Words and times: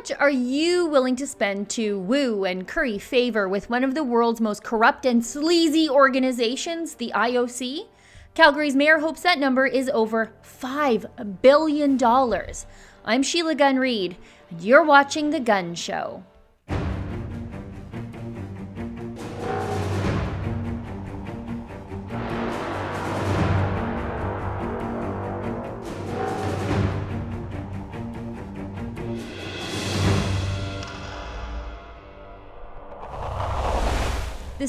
much 0.00 0.12
are 0.18 0.30
you 0.30 0.86
willing 0.86 1.14
to 1.14 1.26
spend 1.26 1.68
to 1.68 1.98
woo 1.98 2.46
and 2.46 2.66
curry 2.66 2.98
favor 2.98 3.46
with 3.46 3.68
one 3.68 3.84
of 3.84 3.94
the 3.94 4.02
world's 4.02 4.40
most 4.40 4.64
corrupt 4.64 5.04
and 5.04 5.26
sleazy 5.26 5.90
organizations, 5.90 6.94
the 6.94 7.12
IOC? 7.14 7.86
Calgary's 8.34 8.74
mayor 8.74 9.00
hopes 9.00 9.20
that 9.20 9.38
number 9.38 9.66
is 9.66 9.90
over 9.90 10.32
$5 10.42 11.42
billion. 11.42 11.98
I'm 13.04 13.22
Sheila 13.22 13.54
Gunn 13.54 13.78
Reid, 13.78 14.16
and 14.48 14.62
you're 14.62 14.82
watching 14.82 15.28
The 15.28 15.40
Gunn 15.40 15.74
Show. 15.74 16.24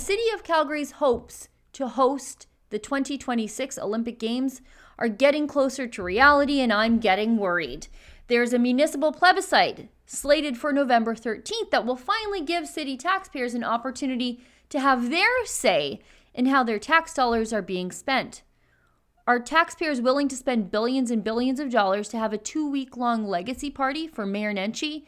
City 0.02 0.30
of 0.34 0.44
Calgary's 0.44 0.94
hopes 0.94 1.48
to 1.74 1.88
host 1.88 2.48
the 2.72 2.80
2026 2.80 3.78
Olympic 3.78 4.18
Games 4.18 4.62
are 4.98 5.08
getting 5.08 5.46
closer 5.46 5.88
to 5.88 6.04
reality, 6.04 6.60
and 6.60 6.74
I'm 6.74 6.98
getting 6.98 7.38
worried. 7.38 7.88
There's 8.28 8.52
a 8.52 8.60
municipal 8.60 9.12
plebiscite 9.12 9.90
slated 10.08 10.58
for 10.58 10.74
November 10.74 11.14
13th 11.14 11.70
that 11.70 11.86
will 11.86 11.96
finally 11.96 12.42
give 12.42 12.68
city 12.68 12.98
taxpayers 12.98 13.54
an 13.54 13.64
opportunity 13.64 14.44
to 14.70 14.80
have 14.80 15.12
their 15.12 15.46
say 15.46 16.02
in 16.34 16.48
how 16.48 16.64
their 16.64 16.80
tax 16.80 17.14
dollars 17.14 17.54
are 17.54 17.62
being 17.62 17.92
spent. 17.92 18.42
Are 19.28 19.40
taxpayers 19.40 20.02
willing 20.02 20.28
to 20.30 20.36
spend 20.36 20.72
billions 20.72 21.12
and 21.12 21.24
billions 21.24 21.60
of 21.60 21.70
dollars 21.70 22.10
to 22.10 22.18
have 22.18 22.34
a 22.34 22.40
two 22.40 22.70
week 22.70 22.98
long 22.98 23.28
legacy 23.28 23.70
party 23.70 24.08
for 24.08 24.26
Mayor 24.26 24.54
Nenshi 24.54 25.06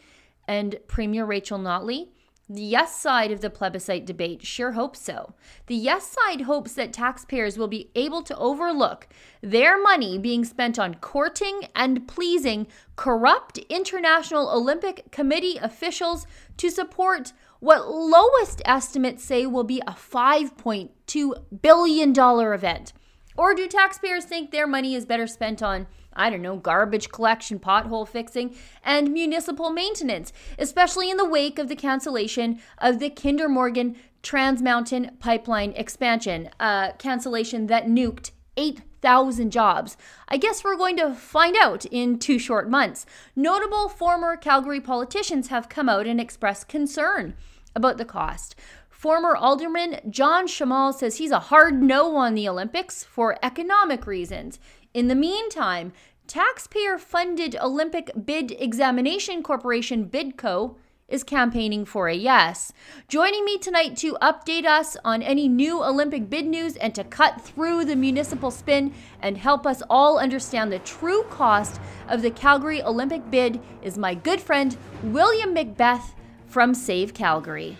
and 0.47 0.77
Premier 0.87 1.25
Rachel 1.25 1.57
Notley? 1.57 2.09
The 2.49 2.61
yes 2.61 2.95
side 2.99 3.31
of 3.31 3.39
the 3.39 3.49
plebiscite 3.49 4.05
debate 4.05 4.45
sure 4.45 4.73
hopes 4.73 4.99
so. 4.99 5.33
The 5.67 5.75
yes 5.75 6.15
side 6.15 6.41
hopes 6.41 6.73
that 6.73 6.91
taxpayers 6.91 7.57
will 7.57 7.69
be 7.69 7.89
able 7.95 8.21
to 8.23 8.37
overlook 8.37 9.07
their 9.41 9.81
money 9.81 10.17
being 10.17 10.43
spent 10.43 10.77
on 10.77 10.95
courting 10.95 11.61
and 11.73 12.05
pleasing 12.05 12.67
corrupt 12.97 13.59
International 13.69 14.49
Olympic 14.49 15.09
Committee 15.09 15.57
officials 15.57 16.27
to 16.57 16.69
support 16.69 17.31
what 17.61 17.89
lowest 17.89 18.61
estimates 18.65 19.23
say 19.23 19.45
will 19.45 19.63
be 19.63 19.81
a 19.87 19.93
$5.2 19.93 21.61
billion 21.61 22.13
event. 22.19 22.93
Or 23.37 23.55
do 23.55 23.67
taxpayers 23.67 24.25
think 24.25 24.51
their 24.51 24.67
money 24.67 24.95
is 24.95 25.05
better 25.05 25.27
spent 25.27 25.63
on 25.63 25.87
I 26.15 26.29
don't 26.29 26.41
know, 26.41 26.57
garbage 26.57 27.09
collection, 27.09 27.59
pothole 27.59 28.07
fixing, 28.07 28.55
and 28.83 29.11
municipal 29.11 29.69
maintenance, 29.69 30.33
especially 30.57 31.09
in 31.09 31.17
the 31.17 31.29
wake 31.29 31.59
of 31.59 31.67
the 31.67 31.75
cancellation 31.75 32.59
of 32.77 32.99
the 32.99 33.09
Kinder 33.09 33.49
Morgan 33.49 33.95
Trans 34.21 34.61
Mountain 34.61 35.17
Pipeline 35.19 35.73
expansion, 35.73 36.49
a 36.59 36.93
cancellation 36.97 37.67
that 37.67 37.87
nuked 37.87 38.31
8,000 38.55 39.51
jobs. 39.51 39.97
I 40.29 40.37
guess 40.37 40.63
we're 40.63 40.77
going 40.77 40.97
to 40.97 41.13
find 41.13 41.55
out 41.59 41.85
in 41.85 42.19
two 42.19 42.39
short 42.39 42.69
months. 42.69 43.05
Notable 43.35 43.89
former 43.89 44.37
Calgary 44.37 44.79
politicians 44.79 45.47
have 45.47 45.69
come 45.69 45.89
out 45.89 46.07
and 46.07 46.21
expressed 46.21 46.67
concern 46.67 47.35
about 47.75 47.97
the 47.97 48.05
cost. 48.05 48.55
Former 48.89 49.35
Alderman 49.35 49.99
John 50.09 50.47
Schmal 50.47 50.93
says 50.93 51.17
he's 51.17 51.31
a 51.31 51.39
hard 51.39 51.83
no 51.83 52.15
on 52.15 52.35
the 52.35 52.47
Olympics 52.47 53.03
for 53.03 53.37
economic 53.43 54.07
reasons. 54.07 54.59
In 54.93 55.07
the 55.07 55.15
meantime, 55.15 55.91
taxpayer 56.27 56.99
funded 56.99 57.55
Olympic 57.59 58.11
Bid 58.25 58.51
Examination 58.59 59.41
Corporation 59.41 60.07
Bidco 60.07 60.75
is 61.07 61.23
campaigning 61.23 61.83
for 61.83 62.07
a 62.07 62.13
yes. 62.13 62.71
Joining 63.07 63.43
me 63.43 63.57
tonight 63.57 63.97
to 63.97 64.15
update 64.21 64.65
us 64.65 64.95
on 65.03 65.23
any 65.23 65.47
new 65.47 65.83
Olympic 65.83 66.29
bid 66.29 66.45
news 66.45 66.75
and 66.75 66.93
to 66.93 67.03
cut 67.03 67.41
through 67.41 67.85
the 67.85 67.95
municipal 67.95 68.51
spin 68.51 68.93
and 69.19 69.35
help 69.35 69.65
us 69.65 69.81
all 69.89 70.19
understand 70.19 70.71
the 70.71 70.77
true 70.77 71.23
cost 71.23 71.81
of 72.07 72.21
the 72.21 72.29
Calgary 72.29 72.83
Olympic 72.83 73.31
bid 73.31 73.59
is 73.81 73.97
my 73.97 74.13
good 74.13 74.39
friend 74.39 74.77
William 75.01 75.55
Macbeth 75.55 76.13
from 76.45 76.75
Save 76.75 77.15
Calgary. 77.15 77.79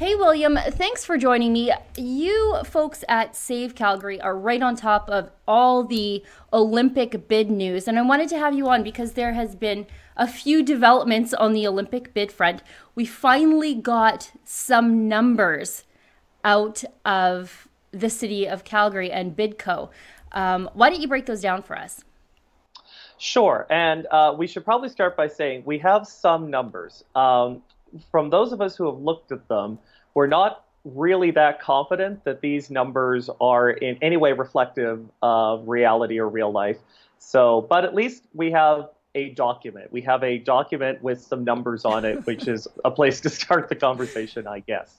Hey, 0.00 0.14
William, 0.14 0.56
thanks 0.56 1.04
for 1.04 1.18
joining 1.18 1.52
me. 1.52 1.70
You 1.94 2.62
folks 2.64 3.04
at 3.06 3.36
Save 3.36 3.74
Calgary 3.74 4.18
are 4.18 4.34
right 4.34 4.62
on 4.62 4.74
top 4.74 5.10
of 5.10 5.28
all 5.46 5.84
the 5.84 6.24
Olympic 6.54 7.28
bid 7.28 7.50
news, 7.50 7.86
and 7.86 7.98
I 7.98 8.02
wanted 8.02 8.30
to 8.30 8.38
have 8.38 8.54
you 8.54 8.66
on 8.70 8.82
because 8.82 9.12
there 9.12 9.34
has 9.34 9.54
been 9.54 9.86
a 10.16 10.26
few 10.26 10.62
developments 10.62 11.34
on 11.34 11.52
the 11.52 11.66
Olympic 11.66 12.14
bid 12.14 12.32
front. 12.32 12.62
We 12.94 13.04
finally 13.04 13.74
got 13.74 14.32
some 14.42 15.06
numbers 15.06 15.84
out 16.44 16.82
of 17.04 17.68
the 17.90 18.08
city 18.08 18.48
of 18.48 18.64
Calgary 18.64 19.12
and 19.12 19.36
Bidco. 19.36 19.90
Um, 20.32 20.70
why 20.72 20.88
don't 20.88 21.02
you 21.02 21.08
break 21.08 21.26
those 21.26 21.42
down 21.42 21.62
for 21.62 21.76
us? 21.76 22.02
Sure, 23.18 23.66
and 23.68 24.06
uh, 24.10 24.34
we 24.34 24.46
should 24.46 24.64
probably 24.64 24.88
start 24.88 25.14
by 25.14 25.28
saying 25.28 25.62
we 25.66 25.78
have 25.80 26.06
some 26.06 26.48
numbers. 26.48 27.04
Um, 27.14 27.60
from 28.10 28.30
those 28.30 28.52
of 28.52 28.60
us 28.60 28.76
who 28.76 28.86
have 28.86 28.98
looked 29.00 29.32
at 29.32 29.48
them, 29.48 29.78
we're 30.14 30.26
not 30.26 30.64
really 30.84 31.30
that 31.32 31.60
confident 31.60 32.24
that 32.24 32.40
these 32.40 32.70
numbers 32.70 33.28
are 33.40 33.70
in 33.70 33.98
any 34.00 34.16
way 34.16 34.32
reflective 34.32 35.04
of 35.22 35.68
reality 35.68 36.18
or 36.18 36.28
real 36.28 36.50
life. 36.50 36.78
So, 37.18 37.66
but 37.68 37.84
at 37.84 37.94
least 37.94 38.24
we 38.34 38.50
have 38.52 38.88
a 39.14 39.30
document. 39.30 39.92
We 39.92 40.00
have 40.02 40.22
a 40.22 40.38
document 40.38 41.02
with 41.02 41.20
some 41.20 41.44
numbers 41.44 41.84
on 41.84 42.04
it, 42.04 42.24
which 42.26 42.48
is 42.48 42.66
a 42.84 42.90
place 42.90 43.20
to 43.22 43.30
start 43.30 43.68
the 43.68 43.74
conversation, 43.74 44.46
I 44.46 44.60
guess. 44.60 44.96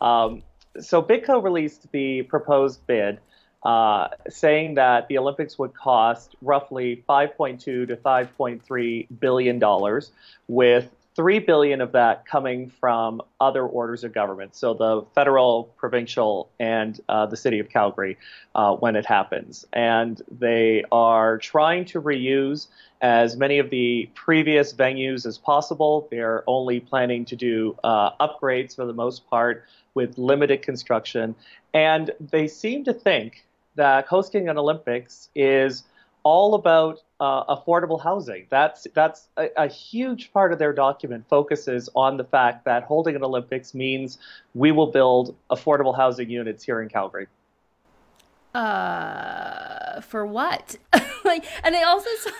Um, 0.00 0.42
so, 0.80 1.02
Bidco 1.02 1.42
released 1.42 1.90
the 1.92 2.22
proposed 2.22 2.86
bid. 2.86 3.20
Uh, 3.64 4.08
saying 4.28 4.74
that 4.74 5.06
the 5.06 5.16
Olympics 5.16 5.56
would 5.56 5.72
cost 5.72 6.34
roughly 6.42 7.04
5.2 7.08 7.60
to 7.60 7.86
5.3 7.86 9.06
billion 9.20 9.60
dollars, 9.60 10.10
with 10.48 10.90
three 11.14 11.38
billion 11.38 11.80
of 11.80 11.92
that 11.92 12.26
coming 12.26 12.70
from 12.80 13.20
other 13.40 13.64
orders 13.64 14.02
of 14.04 14.14
government, 14.14 14.56
so 14.56 14.74
the 14.74 15.02
federal, 15.14 15.64
provincial, 15.76 16.50
and 16.58 17.00
uh, 17.08 17.26
the 17.26 17.36
city 17.36 17.58
of 17.58 17.68
Calgary 17.68 18.16
uh, 18.54 18.74
when 18.74 18.96
it 18.96 19.04
happens. 19.04 19.66
And 19.72 20.20
they 20.30 20.84
are 20.90 21.38
trying 21.38 21.84
to 21.86 22.00
reuse 22.00 22.68
as 23.02 23.36
many 23.36 23.58
of 23.58 23.68
the 23.70 24.08
previous 24.14 24.72
venues 24.72 25.26
as 25.26 25.36
possible. 25.36 26.08
They're 26.10 26.44
only 26.46 26.80
planning 26.80 27.24
to 27.26 27.36
do 27.36 27.76
uh, 27.84 28.10
upgrades 28.20 28.74
for 28.74 28.86
the 28.86 28.94
most 28.94 29.28
part 29.28 29.64
with 29.94 30.16
limited 30.16 30.62
construction, 30.62 31.34
and 31.74 32.10
they 32.20 32.48
seem 32.48 32.84
to 32.84 32.94
think 32.94 33.44
that 33.74 34.06
hosting 34.06 34.48
an 34.48 34.58
Olympics 34.58 35.28
is 35.34 35.84
all 36.24 36.54
about 36.54 37.02
uh, 37.22 37.54
affordable 37.54 38.02
housing. 38.02 38.46
That's 38.50 38.88
that's 38.94 39.28
a, 39.36 39.48
a, 39.56 39.68
huge 39.68 40.32
part 40.32 40.52
of 40.52 40.58
their 40.58 40.72
document 40.72 41.24
focuses 41.28 41.88
on 41.94 42.16
the 42.16 42.24
fact 42.24 42.64
that 42.64 42.82
holding 42.82 43.14
an 43.14 43.22
Olympics 43.22 43.74
means 43.74 44.18
we 44.56 44.72
will 44.72 44.88
build 44.88 45.36
affordable 45.48 45.96
housing 45.96 46.28
units 46.28 46.64
here 46.64 46.82
in 46.82 46.88
Calgary. 46.88 47.28
Uh, 48.52 50.00
for 50.00 50.26
what? 50.26 50.74
like, 51.24 51.44
and 51.62 51.76
I 51.76 51.84
also 51.84 52.10
saw. 52.18 52.30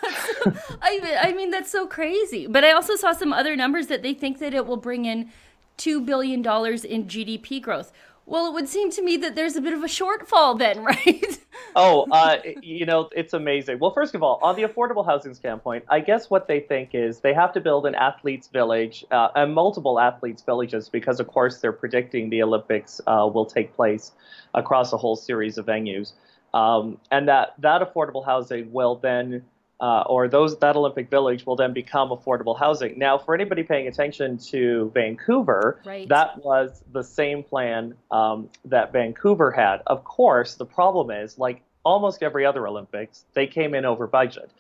Some, 0.43 0.59
I 0.83 1.17
I 1.29 1.33
mean 1.33 1.53
that's 1.53 1.71
so 1.71 1.87
crazy. 1.87 2.49
But 2.49 2.65
I 2.65 2.73
also 2.73 2.97
saw 2.97 3.13
some 3.13 3.33
other 3.33 3.55
numbers 3.55 3.87
that 3.87 4.03
they 4.03 4.15
think 4.15 4.41
that 4.41 4.53
it 4.53 4.67
will 4.67 4.77
bring 4.79 5.05
in 5.05 5.31
two 5.77 6.01
billion 6.01 6.43
dollars 6.43 6.85
in 6.85 7.05
GDP 7.05 7.63
growth. 7.63 7.93
Well, 8.25 8.47
it 8.47 8.55
would 8.55 8.69
seem 8.69 8.91
to 8.93 9.03
me 9.03 9.17
that 9.19 9.35
there's 9.35 9.57
a 9.57 9.61
bit 9.61 9.73
of 9.73 9.83
a 9.83 9.87
shortfall 9.87 10.59
then, 10.59 10.85
right? 10.85 11.39
oh, 11.75 12.07
uh, 12.11 12.39
you 12.63 12.87
know, 12.87 13.09
it's 13.15 13.33
amazing. 13.33 13.79
Well, 13.79 13.93
first 13.93 14.15
of 14.15 14.23
all, 14.23 14.39
on 14.43 14.57
the 14.57 14.63
affordable 14.63 15.05
housing 15.05 15.35
standpoint, 15.35 15.85
I 15.89 16.01
guess 16.01 16.31
what 16.31 16.47
they 16.47 16.61
think 16.61 16.91
is 16.95 17.21
they 17.21 17.35
have 17.35 17.53
to 17.55 17.61
build 17.61 17.87
an 17.87 17.95
athletes' 17.95 18.49
village 18.49 19.05
uh, 19.11 19.29
and 19.35 19.55
multiple 19.55 19.99
athletes' 19.99 20.43
villages 20.43 20.89
because, 20.89 21.21
of 21.21 21.27
course, 21.27 21.59
they're 21.59 21.73
predicting 21.73 22.31
the 22.31 22.43
Olympics 22.43 23.01
uh, 23.07 23.29
will 23.33 23.47
take 23.47 23.75
place 23.75 24.13
across 24.55 24.93
a 24.93 24.97
whole 24.97 25.17
series 25.17 25.59
of 25.59 25.67
venues. 25.67 26.13
Um, 26.55 26.99
and 27.11 27.29
that, 27.29 27.55
that 27.59 27.83
affordable 27.83 28.25
housing 28.25 28.73
will 28.73 28.97
then 28.97 29.43
uh, 29.83 30.05
or 30.07 30.29
those 30.29 30.57
that 30.61 30.77
Olympic 30.77 31.11
Village 31.11 31.45
will 31.45 31.57
then 31.57 31.73
become 31.73 32.11
affordable 32.11 32.57
housing. 32.57 32.99
Now, 32.99 33.19
for 33.19 33.35
anybody 33.35 33.65
paying 33.65 33.89
attention 33.89 34.39
to 34.51 34.93
Vancouver, 34.95 35.83
right. 35.85 36.09
that 36.09 36.43
was 36.43 36.85
the 36.93 37.03
same 37.03 37.43
plan 37.43 37.95
um, 38.13 38.49
that 38.65 38.93
Vancouver 38.93 39.51
had. 39.51 39.83
Of 39.89 40.05
course, 40.05 40.55
the 40.55 40.65
problem 40.65 41.11
is, 41.11 41.37
like 41.37 41.63
almost 41.85 42.23
every 42.23 42.47
other 42.47 42.67
Olympics, 42.69 43.25
they 43.35 43.49
came 43.49 43.75
in 43.75 43.85
over 43.85 44.07
budget. 44.07 44.53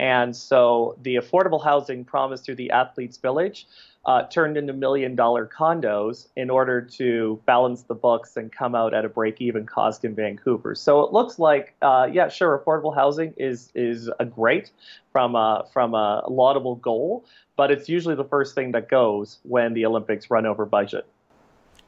And 0.00 0.34
so 0.34 0.96
the 1.02 1.16
affordable 1.16 1.62
housing 1.62 2.06
promised 2.06 2.46
through 2.46 2.54
the 2.54 2.70
Athletes 2.70 3.18
Village 3.18 3.66
uh, 4.06 4.22
turned 4.22 4.56
into 4.56 4.72
million 4.72 5.14
dollar 5.14 5.46
condos 5.46 6.28
in 6.36 6.48
order 6.48 6.80
to 6.80 7.38
balance 7.44 7.82
the 7.82 7.94
books 7.94 8.38
and 8.38 8.50
come 8.50 8.74
out 8.74 8.94
at 8.94 9.04
a 9.04 9.10
break 9.10 9.42
even 9.42 9.66
cost 9.66 10.06
in 10.06 10.14
Vancouver. 10.14 10.74
So 10.74 11.02
it 11.02 11.12
looks 11.12 11.38
like, 11.38 11.74
uh, 11.82 12.08
yeah, 12.10 12.28
sure, 12.28 12.58
affordable 12.58 12.94
housing 12.94 13.34
is 13.36 13.70
is 13.74 14.10
a 14.18 14.24
great 14.24 14.70
from 15.12 15.34
a, 15.34 15.66
from 15.70 15.92
a 15.92 16.24
laudable 16.30 16.76
goal, 16.76 17.26
but 17.56 17.70
it's 17.70 17.86
usually 17.86 18.14
the 18.14 18.24
first 18.24 18.54
thing 18.54 18.72
that 18.72 18.88
goes 18.88 19.38
when 19.42 19.74
the 19.74 19.84
Olympics 19.84 20.30
run 20.30 20.46
over 20.46 20.64
budget. 20.64 21.06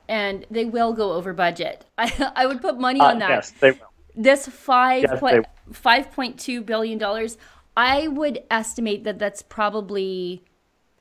And 0.06 0.44
they 0.50 0.66
will 0.66 0.92
go 0.92 1.12
over 1.12 1.32
budget. 1.32 1.86
I, 1.96 2.30
I 2.36 2.44
would 2.44 2.60
put 2.60 2.78
money 2.78 3.00
on 3.00 3.16
uh, 3.16 3.20
that. 3.20 3.30
Yes, 3.30 3.50
they 3.52 3.70
will. 3.70 3.88
This 4.14 4.46
five 4.46 5.04
yes, 5.04 5.18
point 5.18 5.46
five 5.72 6.12
point 6.12 6.38
two 6.38 6.60
billion 6.60 6.98
dollars. 6.98 7.38
I 7.76 8.08
would 8.08 8.44
estimate 8.50 9.04
that 9.04 9.18
that's 9.18 9.42
probably 9.42 10.44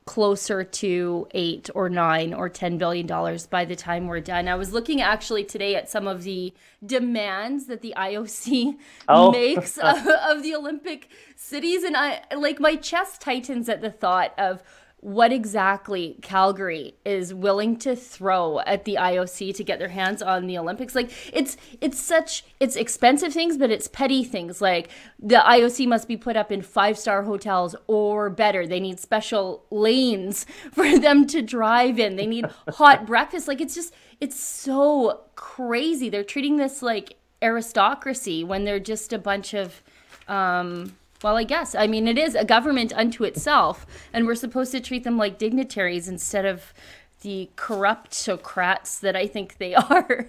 closer 0.06 0.64
to 0.64 1.28
eight 1.32 1.70
or 1.76 1.88
nine 1.90 2.34
or 2.34 2.50
ten 2.50 2.78
billion 2.78 3.06
dollars 3.06 3.46
by 3.46 3.66
the 3.66 3.76
time 3.76 4.08
we're 4.08 4.20
done. 4.20 4.48
I 4.48 4.56
was 4.56 4.74
looking 4.74 5.00
actually 5.00 5.44
today 5.44 5.76
at 5.76 5.90
some 5.90 6.08
of 6.08 6.24
the 6.24 6.54
demands 6.86 7.68
that 7.68 7.82
the 7.82 7.94
IOC 7.96 8.78
oh. 9.08 9.32
makes 9.32 9.78
of, 9.78 10.08
of 10.08 10.44
the 10.44 10.56
Olympic 10.56 11.10
cities, 11.36 11.84
and 11.84 11.96
I 11.96 12.24
like 12.36 12.60
my 12.60 12.76
chest 12.76 13.22
tightens 13.22 13.70
at 13.70 13.82
the 13.82 13.92
thought 13.92 14.34
of 14.38 14.64
what 15.02 15.34
exactly 15.34 16.16
Calgary 16.22 16.94
is 17.04 17.34
willing 17.34 17.76
to 17.76 17.96
throw 17.96 18.60
at 18.60 18.86
the 18.86 18.98
IOC 19.00 19.56
to 19.56 19.64
get 19.64 19.80
their 19.80 19.90
hands 19.90 20.22
on 20.22 20.46
the 20.46 20.58
Olympics. 20.60 20.94
Like 20.94 21.12
it's 21.34 21.58
it's 21.82 22.00
such 22.00 22.46
it's 22.60 22.76
expensive 22.76 23.34
things, 23.34 23.58
but 23.58 23.72
it's 23.72 23.88
petty 23.88 24.24
things 24.24 24.62
like 24.62 24.90
the 25.20 25.38
IOC 25.38 25.88
must 25.88 26.08
be 26.08 26.18
put 26.18 26.38
up 26.38 26.52
in 26.52 26.62
five 26.62 27.00
star 27.00 27.24
hotels 27.24 27.76
or 27.88 28.30
better. 28.30 28.68
They 28.68 28.80
need 28.80 29.00
special 29.00 29.66
lanes 29.72 30.46
for 30.72 31.00
them 31.00 31.26
to 31.28 31.42
drive 31.42 32.00
in. 32.00 32.16
They 32.16 32.28
need 32.28 32.46
hot 32.70 33.08
breakfast. 33.08 33.48
Like 33.48 33.60
it's 33.60 33.74
just 33.74 33.96
it's 34.20 34.40
so 34.40 35.22
crazy. 35.34 36.10
They're 36.10 36.24
treating 36.24 36.58
this 36.58 36.84
like 36.84 37.16
aristocracy 37.42 38.44
when 38.44 38.66
they're 38.66 38.80
just 38.80 39.14
a 39.14 39.18
bunch 39.18 39.56
of 39.56 39.82
um 40.28 40.96
well, 41.24 41.38
I 41.38 41.44
guess. 41.44 41.76
I 41.76 41.88
mean, 41.88 42.08
it 42.08 42.18
is 42.18 42.36
a 42.36 42.46
government 42.46 42.94
unto 42.94 43.24
itself, 43.24 43.86
and 44.14 44.26
we're 44.26 44.36
supposed 44.36 44.72
to 44.72 44.80
treat 44.80 45.04
them 45.04 45.18
like 45.18 45.38
dignitaries 45.38 46.08
instead 46.08 46.46
of 46.46 46.74
the 47.22 47.50
corruptocrats 47.56 49.00
that 49.02 49.16
I 49.16 49.28
think 49.28 49.58
they 49.58 49.76
are. 49.90 50.28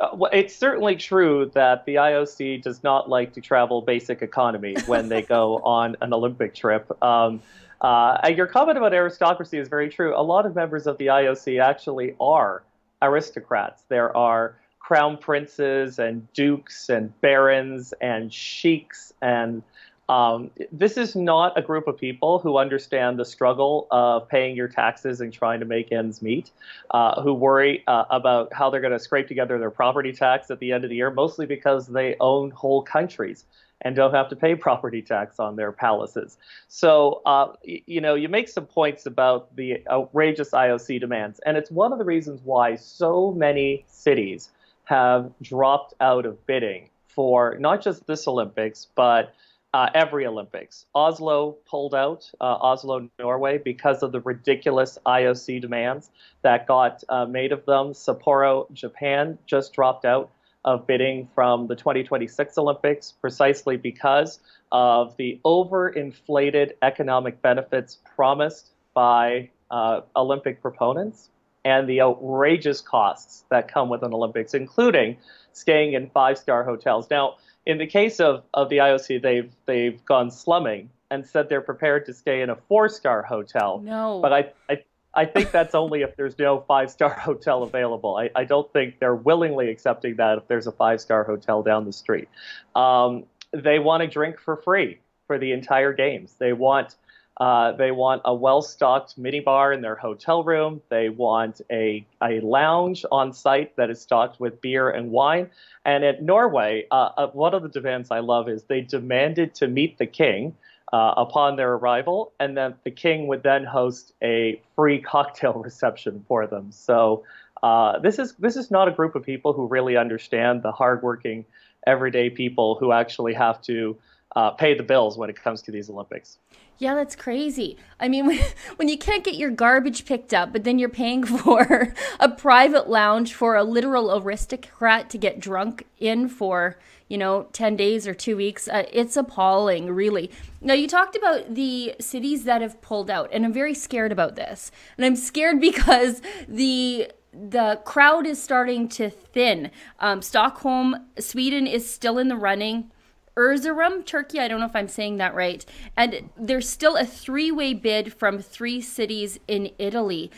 Uh, 0.00 0.10
well, 0.14 0.30
it's 0.32 0.54
certainly 0.54 0.94
true 0.96 1.50
that 1.54 1.84
the 1.84 1.96
IOC 1.96 2.62
does 2.62 2.82
not 2.84 3.08
like 3.08 3.32
to 3.32 3.40
travel 3.40 3.82
basic 3.82 4.22
economy 4.22 4.76
when 4.86 5.08
they 5.08 5.22
go 5.22 5.56
on 5.64 5.96
an 6.00 6.12
Olympic 6.12 6.54
trip. 6.54 6.90
Um, 7.02 7.42
uh, 7.80 8.30
your 8.34 8.46
comment 8.46 8.78
about 8.78 8.92
aristocracy 8.92 9.58
is 9.58 9.68
very 9.68 9.88
true. 9.88 10.16
A 10.16 10.22
lot 10.22 10.46
of 10.46 10.54
members 10.54 10.86
of 10.86 10.98
the 10.98 11.06
IOC 11.06 11.62
actually 11.62 12.14
are 12.20 12.62
aristocrats. 13.02 13.82
There 13.88 14.16
are 14.16 14.56
crown 14.80 15.18
princes 15.18 15.98
and 15.98 16.32
dukes 16.32 16.88
and 16.88 17.18
barons 17.20 17.92
and 18.00 18.32
sheiks 18.32 19.12
and 19.20 19.62
um, 20.08 20.50
this 20.72 20.96
is 20.96 21.14
not 21.14 21.58
a 21.58 21.62
group 21.62 21.86
of 21.86 21.98
people 21.98 22.38
who 22.38 22.56
understand 22.56 23.18
the 23.18 23.24
struggle 23.24 23.86
of 23.90 24.28
paying 24.28 24.56
your 24.56 24.68
taxes 24.68 25.20
and 25.20 25.32
trying 25.32 25.60
to 25.60 25.66
make 25.66 25.92
ends 25.92 26.22
meet, 26.22 26.50
uh, 26.90 27.20
who 27.20 27.34
worry 27.34 27.84
uh, 27.86 28.04
about 28.10 28.52
how 28.52 28.70
they're 28.70 28.80
going 28.80 28.92
to 28.92 28.98
scrape 28.98 29.28
together 29.28 29.58
their 29.58 29.70
property 29.70 30.12
tax 30.12 30.50
at 30.50 30.60
the 30.60 30.72
end 30.72 30.84
of 30.84 30.90
the 30.90 30.96
year, 30.96 31.10
mostly 31.10 31.44
because 31.44 31.86
they 31.86 32.16
own 32.20 32.50
whole 32.50 32.82
countries 32.82 33.44
and 33.82 33.94
don't 33.94 34.14
have 34.14 34.28
to 34.30 34.36
pay 34.36 34.54
property 34.68 35.02
tax 35.02 35.38
on 35.38 35.56
their 35.56 35.72
palaces. 35.72 36.38
So, 36.68 37.20
uh, 37.26 37.52
you 37.62 38.00
know, 38.00 38.14
you 38.14 38.28
make 38.28 38.48
some 38.48 38.66
points 38.66 39.04
about 39.04 39.54
the 39.56 39.86
outrageous 39.90 40.50
IOC 40.52 41.00
demands, 41.00 41.38
and 41.44 41.56
it's 41.56 41.70
one 41.70 41.92
of 41.92 41.98
the 41.98 42.04
reasons 42.04 42.40
why 42.42 42.76
so 42.76 43.32
many 43.32 43.84
cities 43.88 44.48
have 44.84 45.30
dropped 45.42 45.92
out 46.00 46.24
of 46.24 46.46
bidding 46.46 46.88
for 47.08 47.56
not 47.58 47.82
just 47.82 48.06
this 48.06 48.26
Olympics, 48.26 48.86
but 48.94 49.34
uh, 49.74 49.90
every 49.94 50.26
Olympics. 50.26 50.86
Oslo 50.94 51.56
pulled 51.68 51.94
out, 51.94 52.30
uh, 52.40 52.44
Oslo, 52.60 53.08
Norway, 53.18 53.58
because 53.58 54.02
of 54.02 54.12
the 54.12 54.20
ridiculous 54.20 54.98
IOC 55.06 55.60
demands 55.60 56.10
that 56.42 56.66
got 56.66 57.04
uh, 57.08 57.26
made 57.26 57.52
of 57.52 57.64
them. 57.66 57.92
Sapporo, 57.92 58.72
Japan, 58.72 59.38
just 59.46 59.72
dropped 59.72 60.04
out 60.04 60.30
of 60.64 60.86
bidding 60.86 61.28
from 61.34 61.66
the 61.66 61.76
2026 61.76 62.58
Olympics 62.58 63.12
precisely 63.20 63.76
because 63.76 64.40
of 64.72 65.16
the 65.16 65.40
overinflated 65.44 66.72
economic 66.82 67.40
benefits 67.42 67.98
promised 68.16 68.72
by 68.94 69.48
uh, 69.70 70.00
Olympic 70.16 70.60
proponents 70.60 71.30
and 71.64 71.88
the 71.88 72.00
outrageous 72.00 72.80
costs 72.80 73.44
that 73.50 73.68
come 73.68 73.88
with 73.88 74.02
an 74.02 74.12
Olympics, 74.12 74.54
including 74.54 75.16
staying 75.52 75.94
in 75.94 76.10
five 76.10 76.38
star 76.38 76.64
hotels. 76.64 77.08
Now, 77.10 77.36
in 77.66 77.78
the 77.78 77.86
case 77.86 78.20
of, 78.20 78.44
of 78.54 78.68
the 78.68 78.78
IOC, 78.78 79.22
they've 79.22 79.52
they've 79.66 80.04
gone 80.04 80.30
slumming 80.30 80.90
and 81.10 81.26
said 81.26 81.48
they're 81.48 81.60
prepared 81.60 82.06
to 82.06 82.14
stay 82.14 82.42
in 82.42 82.50
a 82.50 82.56
four 82.56 82.88
star 82.88 83.22
hotel. 83.22 83.80
No. 83.82 84.20
But 84.20 84.32
I, 84.32 84.52
I 84.68 84.82
I 85.14 85.24
think 85.24 85.50
that's 85.50 85.74
only 85.74 86.02
if 86.02 86.16
there's 86.16 86.38
no 86.38 86.60
five 86.68 86.90
star 86.90 87.10
hotel 87.18 87.62
available. 87.62 88.16
I, 88.16 88.30
I 88.34 88.44
don't 88.44 88.72
think 88.72 89.00
they're 89.00 89.14
willingly 89.14 89.70
accepting 89.70 90.16
that 90.16 90.38
if 90.38 90.48
there's 90.48 90.66
a 90.66 90.72
five 90.72 91.00
star 91.00 91.24
hotel 91.24 91.62
down 91.62 91.84
the 91.84 91.92
street. 91.92 92.28
Um, 92.74 93.24
they 93.52 93.78
want 93.78 94.02
to 94.02 94.06
drink 94.06 94.38
for 94.38 94.56
free 94.56 94.98
for 95.26 95.38
the 95.38 95.52
entire 95.52 95.92
games. 95.92 96.34
They 96.38 96.52
want 96.52 96.96
uh, 97.38 97.72
they 97.72 97.92
want 97.92 98.22
a 98.24 98.34
well-stocked 98.34 99.20
minibar 99.20 99.72
in 99.72 99.80
their 99.80 99.94
hotel 99.94 100.42
room. 100.42 100.82
They 100.88 101.08
want 101.08 101.60
a, 101.70 102.04
a 102.22 102.40
lounge 102.40 103.04
on 103.12 103.32
site 103.32 103.76
that 103.76 103.90
is 103.90 104.00
stocked 104.00 104.40
with 104.40 104.60
beer 104.60 104.90
and 104.90 105.10
wine. 105.10 105.50
And 105.84 106.04
at 106.04 106.22
Norway, 106.22 106.86
uh, 106.90 107.10
uh, 107.16 107.26
one 107.28 107.54
of 107.54 107.62
the 107.62 107.68
demands 107.68 108.10
I 108.10 108.18
love 108.18 108.48
is 108.48 108.64
they 108.64 108.80
demanded 108.80 109.54
to 109.56 109.68
meet 109.68 109.98
the 109.98 110.06
king 110.06 110.54
uh, 110.92 111.14
upon 111.16 111.56
their 111.56 111.74
arrival, 111.74 112.32
and 112.40 112.56
then 112.56 112.74
the 112.84 112.90
king 112.90 113.26
would 113.26 113.42
then 113.42 113.64
host 113.64 114.12
a 114.22 114.60
free 114.74 115.00
cocktail 115.02 115.52
reception 115.52 116.24
for 116.26 116.46
them. 116.46 116.72
So 116.72 117.24
uh, 117.62 117.98
this 117.98 118.18
is 118.18 118.34
this 118.34 118.56
is 118.56 118.70
not 118.70 118.88
a 118.88 118.90
group 118.90 119.14
of 119.14 119.22
people 119.22 119.52
who 119.52 119.66
really 119.66 119.96
understand 119.96 120.62
the 120.62 120.72
hardworking, 120.72 121.44
everyday 121.86 122.30
people 122.30 122.76
who 122.76 122.92
actually 122.92 123.34
have 123.34 123.60
to 123.62 123.96
uh, 124.36 124.50
pay 124.50 124.74
the 124.74 124.82
bills 124.82 125.16
when 125.16 125.30
it 125.30 125.40
comes 125.42 125.62
to 125.62 125.70
these 125.70 125.90
Olympics. 125.90 126.38
Yeah, 126.78 126.94
that's 126.94 127.16
crazy. 127.16 127.76
I 127.98 128.08
mean, 128.08 128.26
when, 128.28 128.38
when 128.76 128.88
you 128.88 128.96
can't 128.96 129.24
get 129.24 129.34
your 129.34 129.50
garbage 129.50 130.06
picked 130.06 130.32
up, 130.32 130.52
but 130.52 130.64
then 130.64 130.78
you're 130.78 130.88
paying 130.88 131.24
for 131.24 131.94
a 132.20 132.28
private 132.28 132.88
lounge 132.88 133.34
for 133.34 133.56
a 133.56 133.64
literal 133.64 134.16
aristocrat 134.16 135.10
to 135.10 135.18
get 135.18 135.40
drunk 135.40 135.86
in 135.98 136.28
for, 136.28 136.78
you 137.08 137.18
know, 137.18 137.48
10 137.52 137.76
days 137.76 138.06
or 138.06 138.14
two 138.14 138.36
weeks, 138.36 138.68
uh, 138.68 138.84
it's 138.92 139.16
appalling, 139.16 139.90
really. 139.90 140.30
Now, 140.60 140.74
you 140.74 140.86
talked 140.86 141.16
about 141.16 141.54
the 141.54 141.94
cities 142.00 142.44
that 142.44 142.62
have 142.62 142.80
pulled 142.80 143.10
out, 143.10 143.30
and 143.32 143.44
I'm 143.44 143.52
very 143.52 143.74
scared 143.74 144.12
about 144.12 144.36
this. 144.36 144.70
And 144.96 145.04
I'm 145.04 145.16
scared 145.16 145.60
because 145.60 146.22
the 146.48 147.10
the 147.30 147.80
crowd 147.84 148.26
is 148.26 148.42
starting 148.42 148.88
to 148.88 149.10
thin. 149.10 149.70
Um, 150.00 150.22
Stockholm, 150.22 151.06
Sweden 151.20 151.66
is 151.66 151.88
still 151.88 152.18
in 152.18 152.28
the 152.28 152.36
running. 152.36 152.90
Erzurum, 153.38 154.04
Turkey. 154.04 154.40
I 154.40 154.48
don't 154.48 154.60
know 154.60 154.66
if 154.66 154.76
I'm 154.76 154.88
saying 154.88 155.18
that 155.18 155.34
right. 155.34 155.64
And 155.96 156.28
there's 156.36 156.68
still 156.68 156.96
a 156.96 157.06
three 157.06 157.52
way 157.52 157.72
bid 157.72 158.12
from 158.12 158.40
three 158.40 158.80
cities 158.80 159.38
in 159.46 159.70
Italy. 159.78 160.30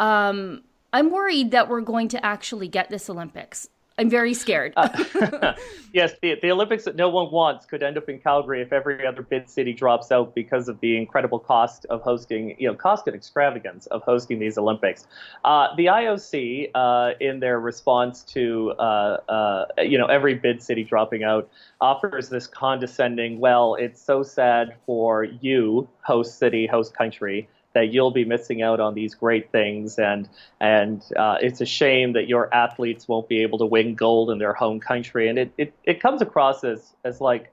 Um, 0.00 0.64
I'm 0.92 1.10
worried 1.10 1.52
that 1.52 1.68
we're 1.68 1.80
going 1.80 2.08
to 2.08 2.24
actually 2.24 2.68
get 2.68 2.90
this 2.90 3.08
Olympics. 3.08 3.68
I'm 3.98 4.08
very 4.08 4.32
scared. 4.32 4.72
uh, 4.76 4.88
yes, 5.92 6.14
the, 6.22 6.36
the 6.40 6.52
Olympics 6.52 6.84
that 6.84 6.94
no 6.94 7.08
one 7.08 7.32
wants 7.32 7.66
could 7.66 7.82
end 7.82 7.98
up 7.98 8.08
in 8.08 8.20
Calgary 8.20 8.62
if 8.62 8.72
every 8.72 9.04
other 9.04 9.22
bid 9.22 9.50
city 9.50 9.72
drops 9.72 10.12
out 10.12 10.34
because 10.34 10.68
of 10.68 10.78
the 10.80 10.96
incredible 10.96 11.40
cost 11.40 11.84
of 11.90 12.00
hosting, 12.02 12.54
you 12.58 12.68
know, 12.68 12.74
cost 12.74 13.08
and 13.08 13.16
extravagance 13.16 13.86
of 13.86 14.02
hosting 14.02 14.38
these 14.38 14.56
Olympics. 14.56 15.06
Uh, 15.44 15.74
the 15.76 15.86
IOC, 15.86 16.70
uh, 16.74 17.12
in 17.20 17.40
their 17.40 17.58
response 17.58 18.22
to, 18.22 18.70
uh, 18.78 19.18
uh, 19.28 19.66
you 19.78 19.98
know, 19.98 20.06
every 20.06 20.34
bid 20.34 20.62
city 20.62 20.84
dropping 20.84 21.24
out, 21.24 21.48
offers 21.80 22.28
this 22.28 22.46
condescending, 22.46 23.40
well, 23.40 23.74
it's 23.74 24.00
so 24.00 24.22
sad 24.22 24.76
for 24.86 25.24
you, 25.24 25.88
host 26.02 26.38
city, 26.38 26.66
host 26.66 26.94
country 26.94 27.48
that 27.74 27.92
you'll 27.92 28.10
be 28.10 28.24
missing 28.24 28.62
out 28.62 28.80
on 28.80 28.94
these 28.94 29.14
great 29.14 29.50
things, 29.50 29.98
and 29.98 30.28
and 30.60 31.02
uh, 31.16 31.36
it's 31.40 31.60
a 31.60 31.66
shame 31.66 32.12
that 32.14 32.28
your 32.28 32.52
athletes 32.54 33.06
won't 33.06 33.28
be 33.28 33.42
able 33.42 33.58
to 33.58 33.66
win 33.66 33.94
gold 33.94 34.30
in 34.30 34.38
their 34.38 34.54
home 34.54 34.80
country. 34.80 35.28
And 35.28 35.38
it, 35.38 35.52
it, 35.58 35.74
it 35.84 36.00
comes 36.00 36.22
across 36.22 36.64
as 36.64 36.94
as 37.04 37.20
like 37.20 37.52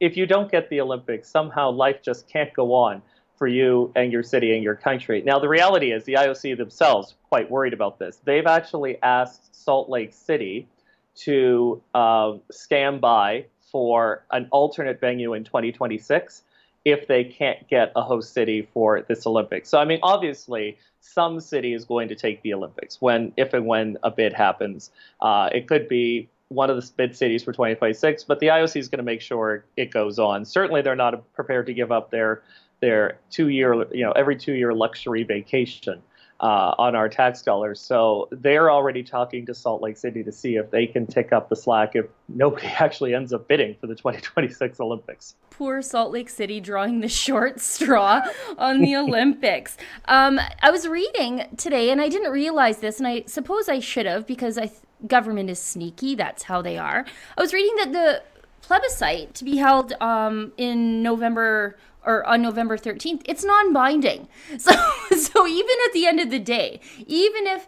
if 0.00 0.16
you 0.16 0.26
don't 0.26 0.50
get 0.50 0.68
the 0.68 0.80
Olympics, 0.80 1.28
somehow 1.28 1.70
life 1.70 2.02
just 2.02 2.28
can't 2.28 2.52
go 2.52 2.74
on 2.74 3.02
for 3.36 3.46
you 3.46 3.92
and 3.96 4.12
your 4.12 4.22
city 4.22 4.54
and 4.54 4.62
your 4.62 4.74
country. 4.74 5.22
Now 5.22 5.38
the 5.38 5.48
reality 5.48 5.92
is 5.92 6.04
the 6.04 6.14
IOC 6.14 6.56
themselves 6.56 7.14
quite 7.28 7.50
worried 7.50 7.72
about 7.72 7.98
this. 7.98 8.20
They've 8.24 8.46
actually 8.46 9.02
asked 9.02 9.54
Salt 9.54 9.88
Lake 9.88 10.12
City 10.12 10.68
to 11.14 11.82
uh, 11.94 12.34
stand 12.50 13.00
by 13.00 13.46
for 13.70 14.24
an 14.30 14.48
alternate 14.50 15.00
venue 15.00 15.34
in 15.34 15.44
2026 15.44 16.42
if 16.84 17.06
they 17.06 17.24
can't 17.24 17.68
get 17.68 17.92
a 17.94 18.02
host 18.02 18.32
city 18.32 18.68
for 18.74 19.02
this 19.02 19.26
Olympics. 19.26 19.68
So 19.68 19.78
I 19.78 19.84
mean, 19.84 20.00
obviously, 20.02 20.78
some 21.00 21.40
city 21.40 21.74
is 21.74 21.84
going 21.84 22.08
to 22.08 22.14
take 22.14 22.42
the 22.42 22.54
Olympics 22.54 23.00
when, 23.00 23.32
if 23.36 23.54
and 23.54 23.66
when 23.66 23.98
a 24.02 24.10
bid 24.10 24.32
happens. 24.32 24.90
Uh, 25.20 25.48
it 25.52 25.68
could 25.68 25.88
be 25.88 26.28
one 26.48 26.70
of 26.70 26.76
the 26.76 26.90
bid 26.96 27.16
cities 27.16 27.42
for 27.42 27.52
2026, 27.52 28.24
but 28.24 28.40
the 28.40 28.48
IOC 28.48 28.76
is 28.76 28.88
going 28.88 28.98
to 28.98 29.04
make 29.04 29.20
sure 29.20 29.64
it 29.76 29.90
goes 29.90 30.18
on. 30.18 30.44
Certainly, 30.44 30.82
they're 30.82 30.96
not 30.96 31.32
prepared 31.34 31.66
to 31.66 31.74
give 31.74 31.92
up 31.92 32.10
their 32.10 32.42
their 32.80 33.18
two 33.30 33.48
year, 33.48 33.74
you 33.94 34.04
know, 34.04 34.12
every 34.12 34.36
two 34.36 34.54
year 34.54 34.74
luxury 34.74 35.22
vacation 35.22 36.02
uh, 36.42 36.74
on 36.76 36.96
our 36.96 37.08
tax 37.08 37.40
dollars. 37.40 37.80
So 37.80 38.28
they're 38.32 38.70
already 38.70 39.04
talking 39.04 39.46
to 39.46 39.54
Salt 39.54 39.80
Lake 39.80 39.96
City 39.96 40.24
to 40.24 40.32
see 40.32 40.56
if 40.56 40.70
they 40.70 40.86
can 40.86 41.06
take 41.06 41.32
up 41.32 41.48
the 41.48 41.54
slack 41.54 41.94
if 41.94 42.06
nobody 42.28 42.66
actually 42.78 43.14
ends 43.14 43.32
up 43.32 43.46
bidding 43.46 43.76
for 43.80 43.86
the 43.86 43.94
2026 43.94 44.80
Olympics. 44.80 45.36
Poor 45.50 45.80
Salt 45.80 46.12
Lake 46.12 46.28
City 46.28 46.60
drawing 46.60 47.00
the 47.00 47.08
short 47.22 47.60
straw 47.60 48.22
on 48.58 48.80
the 48.80 48.96
Olympics. 49.02 49.76
Um, 50.06 50.40
I 50.60 50.70
was 50.70 50.88
reading 50.88 51.46
today, 51.56 51.90
and 51.90 52.00
I 52.00 52.08
didn't 52.08 52.32
realize 52.32 52.78
this, 52.78 52.98
and 52.98 53.06
I 53.06 53.22
suppose 53.26 53.68
I 53.68 53.78
should 53.78 54.06
have 54.06 54.26
because 54.26 54.58
I 54.58 54.66
th- 54.66 54.80
government 55.06 55.48
is 55.48 55.60
sneaky. 55.60 56.16
That's 56.16 56.44
how 56.44 56.60
they 56.60 56.76
are. 56.76 57.04
I 57.36 57.40
was 57.40 57.52
reading 57.52 57.76
that 57.76 57.92
the 57.92 58.22
plebiscite 58.62 59.34
to 59.34 59.44
be 59.44 59.56
held 59.58 59.92
um, 60.00 60.52
in 60.56 61.02
November 61.02 61.76
or 62.04 62.26
on 62.26 62.42
November 62.42 62.76
13th, 62.76 63.22
it's 63.24 63.44
non-binding. 63.44 64.28
So, 64.58 64.72
so 65.16 65.46
even 65.46 65.76
at 65.86 65.92
the 65.92 66.06
end 66.06 66.20
of 66.20 66.30
the 66.30 66.38
day, 66.38 66.80
even 67.06 67.46
if 67.46 67.66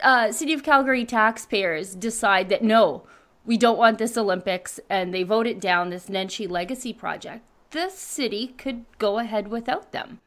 uh, 0.00 0.32
City 0.32 0.52
of 0.52 0.62
Calgary 0.62 1.04
taxpayers 1.04 1.94
decide 1.94 2.48
that 2.48 2.62
no, 2.62 3.02
we 3.44 3.56
don't 3.56 3.78
want 3.78 3.98
this 3.98 4.16
Olympics, 4.16 4.80
and 4.88 5.12
they 5.12 5.22
vote 5.22 5.46
it 5.46 5.60
down, 5.60 5.90
this 5.90 6.06
Nenshi 6.06 6.48
Legacy 6.48 6.92
project, 6.92 7.44
the 7.70 7.88
city 7.90 8.48
could 8.58 8.84
go 8.98 9.18
ahead 9.18 9.48
without 9.48 9.92
them. 9.92 10.20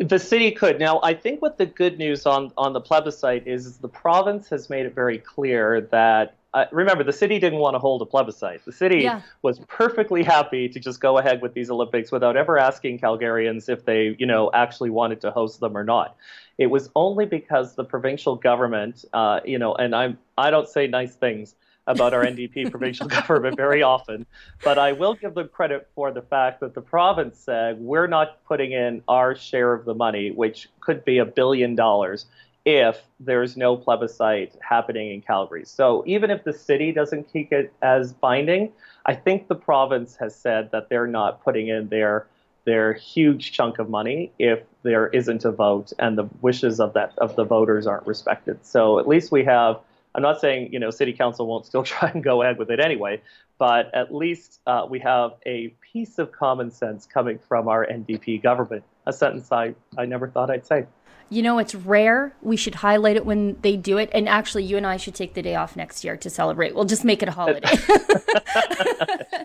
The 0.00 0.18
city 0.18 0.50
could. 0.50 0.80
Now, 0.80 1.00
I 1.02 1.14
think 1.14 1.42
what 1.42 1.58
the 1.58 1.66
good 1.66 1.98
news 1.98 2.26
on, 2.26 2.52
on 2.56 2.72
the 2.72 2.80
plebiscite 2.80 3.46
is, 3.46 3.66
is 3.66 3.78
the 3.78 3.88
province 3.88 4.48
has 4.48 4.68
made 4.68 4.86
it 4.86 4.94
very 4.94 5.18
clear 5.18 5.82
that 5.92 6.34
uh, 6.56 6.64
remember, 6.72 7.04
the 7.04 7.12
city 7.12 7.38
didn't 7.38 7.58
want 7.58 7.74
to 7.74 7.78
hold 7.78 8.00
a 8.00 8.06
plebiscite. 8.06 8.64
The 8.64 8.72
city 8.72 9.02
yeah. 9.02 9.20
was 9.42 9.58
perfectly 9.68 10.22
happy 10.22 10.70
to 10.70 10.80
just 10.80 11.00
go 11.00 11.18
ahead 11.18 11.42
with 11.42 11.52
these 11.52 11.68
Olympics 11.68 12.10
without 12.10 12.34
ever 12.34 12.56
asking 12.56 12.98
Calgarians 12.98 13.68
if 13.68 13.84
they, 13.84 14.16
you 14.18 14.24
know, 14.24 14.50
actually 14.54 14.88
wanted 14.88 15.20
to 15.20 15.30
host 15.30 15.60
them 15.60 15.76
or 15.76 15.84
not. 15.84 16.16
It 16.56 16.68
was 16.68 16.88
only 16.96 17.26
because 17.26 17.74
the 17.74 17.84
provincial 17.84 18.36
government, 18.36 19.04
uh, 19.12 19.40
you 19.44 19.58
know, 19.58 19.74
and 19.74 19.94
I'm 19.94 20.16
I 20.38 20.50
don't 20.50 20.66
say 20.66 20.86
nice 20.86 21.14
things 21.14 21.56
about 21.86 22.14
our 22.14 22.24
NDP 22.24 22.70
provincial 22.70 23.06
government 23.06 23.58
very 23.58 23.82
often, 23.82 24.24
but 24.64 24.78
I 24.78 24.92
will 24.92 25.12
give 25.12 25.34
them 25.34 25.48
credit 25.48 25.90
for 25.94 26.10
the 26.10 26.22
fact 26.22 26.60
that 26.60 26.74
the 26.74 26.80
province 26.80 27.38
said 27.38 27.78
we're 27.78 28.06
not 28.06 28.42
putting 28.46 28.72
in 28.72 29.02
our 29.08 29.36
share 29.36 29.74
of 29.74 29.84
the 29.84 29.94
money, 29.94 30.30
which 30.30 30.70
could 30.80 31.04
be 31.04 31.18
a 31.18 31.26
billion 31.26 31.74
dollars 31.74 32.24
if 32.66 33.00
there's 33.20 33.56
no 33.56 33.76
plebiscite 33.76 34.56
happening 34.60 35.12
in 35.12 35.22
Calgary. 35.22 35.64
So 35.64 36.02
even 36.04 36.30
if 36.32 36.42
the 36.42 36.52
city 36.52 36.90
doesn't 36.90 37.32
keep 37.32 37.52
it 37.52 37.72
as 37.80 38.12
binding, 38.12 38.72
I 39.06 39.14
think 39.14 39.46
the 39.46 39.54
province 39.54 40.16
has 40.16 40.34
said 40.34 40.72
that 40.72 40.88
they're 40.88 41.06
not 41.06 41.42
putting 41.42 41.68
in 41.68 41.88
their 41.88 42.26
their 42.64 42.94
huge 42.94 43.52
chunk 43.52 43.78
of 43.78 43.88
money 43.88 44.32
if 44.40 44.58
there 44.82 45.06
isn't 45.06 45.44
a 45.44 45.52
vote 45.52 45.92
and 46.00 46.18
the 46.18 46.24
wishes 46.42 46.80
of 46.80 46.92
that 46.94 47.16
of 47.18 47.36
the 47.36 47.44
voters 47.44 47.86
aren't 47.86 48.04
respected. 48.04 48.58
So 48.66 48.98
at 48.98 49.06
least 49.06 49.30
we 49.30 49.44
have. 49.44 49.78
I'm 50.16 50.22
not 50.22 50.40
saying 50.40 50.72
you 50.72 50.80
know 50.80 50.90
city 50.90 51.12
council 51.12 51.46
won't 51.46 51.66
still 51.66 51.84
try 51.94 52.10
and 52.10 52.24
go 52.24 52.42
ahead 52.42 52.58
with 52.58 52.70
it 52.72 52.80
anyway, 52.80 53.22
but 53.58 53.94
at 53.94 54.12
least 54.12 54.60
uh, 54.66 54.84
we 54.90 54.98
have 54.98 55.34
a 55.46 55.68
piece 55.92 56.18
of 56.18 56.32
common 56.32 56.72
sense 56.72 57.06
coming 57.06 57.38
from 57.38 57.68
our 57.68 57.86
NDP 57.86 58.42
government. 58.42 58.82
A 59.06 59.12
sentence 59.12 59.52
I, 59.52 59.76
I 59.96 60.04
never 60.06 60.26
thought 60.26 60.50
I'd 60.50 60.66
say 60.66 60.86
you 61.28 61.42
know, 61.42 61.58
it's 61.58 61.74
rare. 61.74 62.34
We 62.42 62.56
should 62.56 62.76
highlight 62.76 63.16
it 63.16 63.26
when 63.26 63.56
they 63.62 63.76
do 63.76 63.98
it. 63.98 64.10
And 64.12 64.28
actually, 64.28 64.64
you 64.64 64.76
and 64.76 64.86
I 64.86 64.96
should 64.96 65.14
take 65.14 65.34
the 65.34 65.42
day 65.42 65.56
off 65.56 65.76
next 65.76 66.04
year 66.04 66.16
to 66.16 66.30
celebrate. 66.30 66.74
We'll 66.74 66.84
just 66.84 67.04
make 67.04 67.22
it 67.22 67.28
a 67.28 67.32
holiday. 67.32 67.60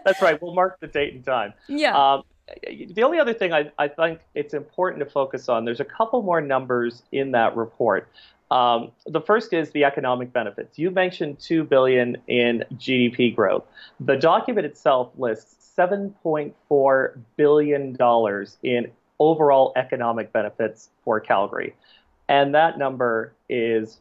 That's 0.05 0.21
right. 0.21 0.41
We'll 0.41 0.53
mark 0.53 0.79
the 0.79 0.87
date 0.87 1.13
and 1.13 1.25
time. 1.25 1.53
Yeah. 1.67 1.97
Um, 1.97 2.23
the 2.65 3.03
only 3.03 3.19
other 3.19 3.33
thing 3.33 3.53
I, 3.53 3.71
I, 3.77 3.87
think 3.87 4.19
it's 4.35 4.53
important 4.53 5.03
to 5.03 5.09
focus 5.09 5.47
on, 5.47 5.63
there's 5.63 5.79
a 5.79 5.85
couple 5.85 6.21
more 6.21 6.41
numbers 6.41 7.03
in 7.11 7.31
that 7.31 7.55
report. 7.55 8.09
Um, 8.51 8.91
the 9.05 9.21
first 9.21 9.53
is 9.53 9.71
the 9.71 9.85
economic 9.85 10.33
benefits. 10.33 10.77
You 10.77 10.91
mentioned 10.91 11.39
two 11.39 11.63
billion 11.63 12.17
in 12.27 12.65
GDP 12.73 13.33
growth. 13.33 13.63
The 14.01 14.17
document 14.17 14.65
itself 14.65 15.11
lists 15.17 15.71
7.4 15.77 17.19
billion 17.37 17.93
dollars 17.93 18.57
in 18.61 18.91
overall 19.21 19.71
economic 19.75 20.33
benefits 20.33 20.89
for 21.05 21.19
Calgary. 21.19 21.75
And 22.27 22.55
that 22.55 22.79
number 22.79 23.33
is 23.47 23.99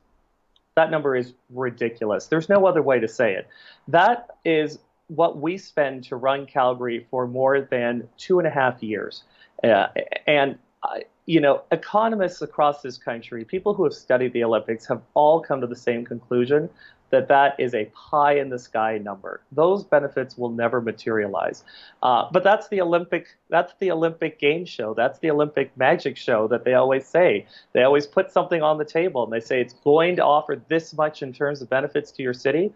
that 0.77 0.91
number 0.91 1.15
is 1.15 1.35
ridiculous. 1.51 2.27
There's 2.27 2.49
no 2.49 2.67
other 2.67 2.83
way 2.83 3.01
to 3.01 3.09
say 3.09 3.35
it. 3.35 3.47
That 3.89 4.31
is 4.45 4.79
what 5.09 5.39
we 5.39 5.59
spend 5.59 6.05
to 6.05 6.17
run 6.17 6.47
Calgary 6.47 7.07
for 7.11 7.27
more 7.27 7.61
than 7.61 8.09
two 8.17 8.39
and 8.39 8.49
a 8.49 8.51
half 8.51 8.83
years. 8.83 9.25
Uh, 9.63 9.89
and 10.27 10.59
uh, 10.83 11.01
you 11.27 11.41
know, 11.41 11.63
economists 11.71 12.41
across 12.41 12.81
this 12.81 12.97
country, 12.97 13.45
people 13.45 13.75
who 13.75 13.85
have 13.85 13.93
studied 13.93 14.33
the 14.33 14.43
Olympics, 14.43 14.87
have 14.87 15.03
all 15.15 15.41
come 15.41 15.61
to 15.61 15.67
the 15.67 15.77
same 15.77 16.05
conclusion 16.05 16.71
that 17.11 17.29
that 17.29 17.55
is 17.59 17.75
a 17.75 17.87
pie 17.87 18.35
in 18.35 18.49
the 18.49 18.59
sky 18.59 18.99
number. 18.99 19.43
Those 19.53 19.85
benefits 19.85 20.39
will 20.39 20.51
never 20.51 20.81
materialize. 20.81 21.65
Uh, 22.03 22.29
but 22.33 22.43
that's 22.43 22.69
the 22.69 22.81
Olympic 22.81 23.37
that's 23.49 23.75
the 23.79 23.91
Olympic 23.91 24.39
game 24.39 24.65
show. 24.65 24.95
That's 24.95 25.19
the 25.19 25.31
Olympic 25.31 25.77
magic 25.77 26.17
show 26.17 26.49
that 26.49 26.65
they 26.65 26.75
always 26.75 27.07
say. 27.07 27.47
They 27.73 27.83
always 27.83 28.07
put 28.07 28.31
something 28.31 28.63
on 28.63 28.79
the 28.79 28.85
table 28.85 29.25
and 29.25 29.33
they 29.33 29.41
say 29.41 29.61
it's 29.61 29.75
going 29.85 30.17
to 30.17 30.25
offer 30.25 30.63
this 30.69 30.95
much 30.95 31.23
in 31.23 31.33
terms 31.33 31.61
of 31.61 31.69
benefits 31.69 32.11
to 32.13 32.23
your 32.23 32.35
city. 32.35 32.73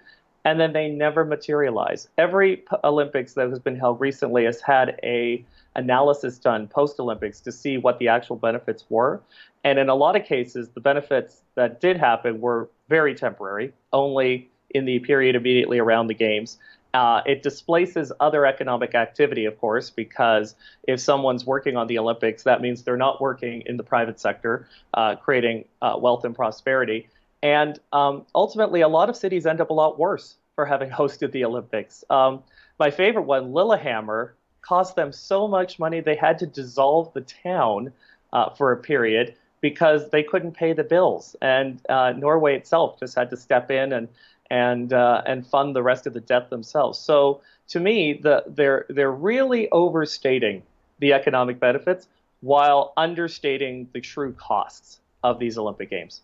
And 0.46 0.60
then 0.60 0.74
they 0.74 0.90
never 0.90 1.24
materialize. 1.24 2.08
Every 2.18 2.64
Olympics 2.84 3.32
that 3.32 3.48
has 3.48 3.58
been 3.58 3.76
held 3.76 3.98
recently 3.98 4.44
has 4.44 4.60
had 4.60 5.00
a 5.02 5.42
analysis 5.74 6.38
done 6.38 6.68
post 6.68 7.00
Olympics 7.00 7.40
to 7.40 7.50
see 7.50 7.78
what 7.78 7.98
the 7.98 8.08
actual 8.08 8.36
benefits 8.36 8.84
were. 8.90 9.22
And 9.64 9.78
in 9.78 9.88
a 9.88 9.94
lot 9.94 10.16
of 10.16 10.24
cases, 10.24 10.68
the 10.68 10.80
benefits 10.80 11.40
that 11.54 11.80
did 11.80 11.96
happen 11.96 12.40
were 12.40 12.68
very 12.88 13.14
temporary, 13.14 13.72
only 13.92 14.50
in 14.70 14.84
the 14.84 14.98
period 15.00 15.36
immediately 15.36 15.78
around 15.78 16.08
the 16.08 16.14
games. 16.14 16.58
Uh, 16.94 17.22
it 17.26 17.42
displaces 17.42 18.12
other 18.20 18.46
economic 18.46 18.94
activity, 18.94 19.46
of 19.46 19.58
course, 19.58 19.90
because 19.90 20.54
if 20.86 21.00
someone's 21.00 21.44
working 21.44 21.76
on 21.76 21.88
the 21.88 21.98
Olympics, 21.98 22.44
that 22.44 22.60
means 22.60 22.84
they're 22.84 22.96
not 22.96 23.20
working 23.20 23.62
in 23.66 23.76
the 23.76 23.82
private 23.82 24.20
sector, 24.20 24.68
uh, 24.94 25.16
creating 25.16 25.64
uh, 25.82 25.96
wealth 25.98 26.24
and 26.24 26.36
prosperity. 26.36 27.08
And 27.42 27.80
um, 27.92 28.24
ultimately, 28.34 28.80
a 28.82 28.88
lot 28.88 29.08
of 29.08 29.16
cities 29.16 29.44
end 29.44 29.60
up 29.60 29.70
a 29.70 29.74
lot 29.74 29.98
worse 29.98 30.36
for 30.54 30.64
having 30.64 30.88
hosted 31.00 31.32
the 31.32 31.44
Olympics. 31.44 32.04
Um, 32.10 32.44
my 32.78 32.90
favorite 32.90 33.22
one, 33.22 33.52
Lillehammer, 33.52 34.36
cost 34.62 34.94
them 34.94 35.12
so 35.12 35.48
much 35.48 35.78
money 35.80 36.00
they 36.00 36.14
had 36.14 36.38
to 36.38 36.46
dissolve 36.46 37.12
the 37.12 37.20
town 37.22 37.92
uh, 38.32 38.50
for 38.50 38.72
a 38.72 38.76
period 38.76 39.34
because 39.64 40.10
they 40.10 40.22
couldn't 40.22 40.52
pay 40.52 40.74
the 40.74 40.84
bills, 40.84 41.34
and 41.40 41.80
uh, 41.88 42.12
Norway 42.12 42.54
itself 42.54 43.00
just 43.00 43.14
had 43.14 43.30
to 43.30 43.36
step 43.38 43.70
in 43.70 43.94
and 43.94 44.08
and 44.50 44.92
uh, 44.92 45.22
and 45.24 45.46
fund 45.46 45.74
the 45.74 45.82
rest 45.82 46.06
of 46.06 46.12
the 46.12 46.20
debt 46.20 46.50
themselves. 46.50 46.98
So 46.98 47.40
to 47.68 47.80
me, 47.80 48.12
the, 48.12 48.44
they're 48.46 48.84
they're 48.90 49.10
really 49.10 49.70
overstating 49.70 50.62
the 50.98 51.14
economic 51.14 51.58
benefits 51.60 52.08
while 52.42 52.92
understating 52.98 53.88
the 53.94 54.02
true 54.02 54.34
costs 54.34 55.00
of 55.22 55.38
these 55.38 55.56
Olympic 55.56 55.88
Games. 55.88 56.20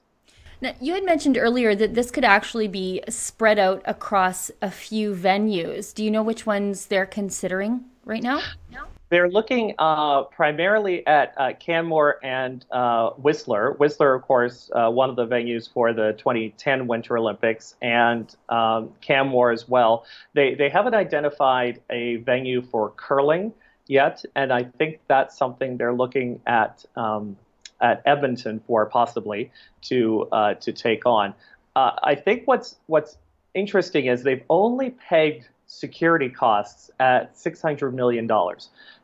Now, 0.60 0.74
you 0.78 0.92
had 0.92 1.06
mentioned 1.06 1.38
earlier 1.38 1.74
that 1.74 1.94
this 1.94 2.10
could 2.10 2.26
actually 2.26 2.68
be 2.68 3.00
spread 3.08 3.58
out 3.58 3.80
across 3.86 4.50
a 4.60 4.70
few 4.70 5.14
venues. 5.14 5.94
Do 5.94 6.04
you 6.04 6.10
know 6.10 6.22
which 6.22 6.44
ones 6.44 6.86
they're 6.86 7.06
considering 7.06 7.86
right 8.04 8.22
now? 8.22 8.42
No. 8.70 8.84
They're 9.10 9.28
looking 9.28 9.74
uh, 9.76 10.22
primarily 10.22 11.04
at 11.04 11.34
uh, 11.36 11.52
Canmore 11.58 12.24
and 12.24 12.64
uh, 12.70 13.10
Whistler. 13.10 13.72
Whistler, 13.72 14.14
of 14.14 14.22
course, 14.22 14.70
uh, 14.72 14.88
one 14.88 15.10
of 15.10 15.16
the 15.16 15.26
venues 15.26 15.68
for 15.70 15.92
the 15.92 16.14
2010 16.16 16.86
Winter 16.86 17.18
Olympics, 17.18 17.74
and 17.82 18.32
um, 18.48 18.90
Canmore 19.00 19.50
as 19.50 19.68
well. 19.68 20.04
They 20.34 20.54
they 20.54 20.68
haven't 20.68 20.94
identified 20.94 21.82
a 21.90 22.16
venue 22.16 22.62
for 22.62 22.90
curling 22.90 23.52
yet, 23.88 24.24
and 24.36 24.52
I 24.52 24.62
think 24.62 25.00
that's 25.08 25.36
something 25.36 25.76
they're 25.76 25.92
looking 25.92 26.40
at 26.46 26.84
um, 26.94 27.36
at 27.80 28.02
Edmonton 28.06 28.60
for 28.64 28.86
possibly 28.86 29.50
to 29.82 30.28
uh, 30.30 30.54
to 30.54 30.72
take 30.72 31.04
on. 31.04 31.34
Uh, 31.74 31.92
I 32.00 32.14
think 32.14 32.46
what's 32.46 32.76
what's 32.86 33.18
interesting 33.54 34.06
is 34.06 34.22
they've 34.22 34.44
only 34.48 34.90
pegged 34.90 35.48
security 35.70 36.28
costs 36.28 36.90
at 36.98 37.34
$600 37.36 37.94
million, 37.94 38.28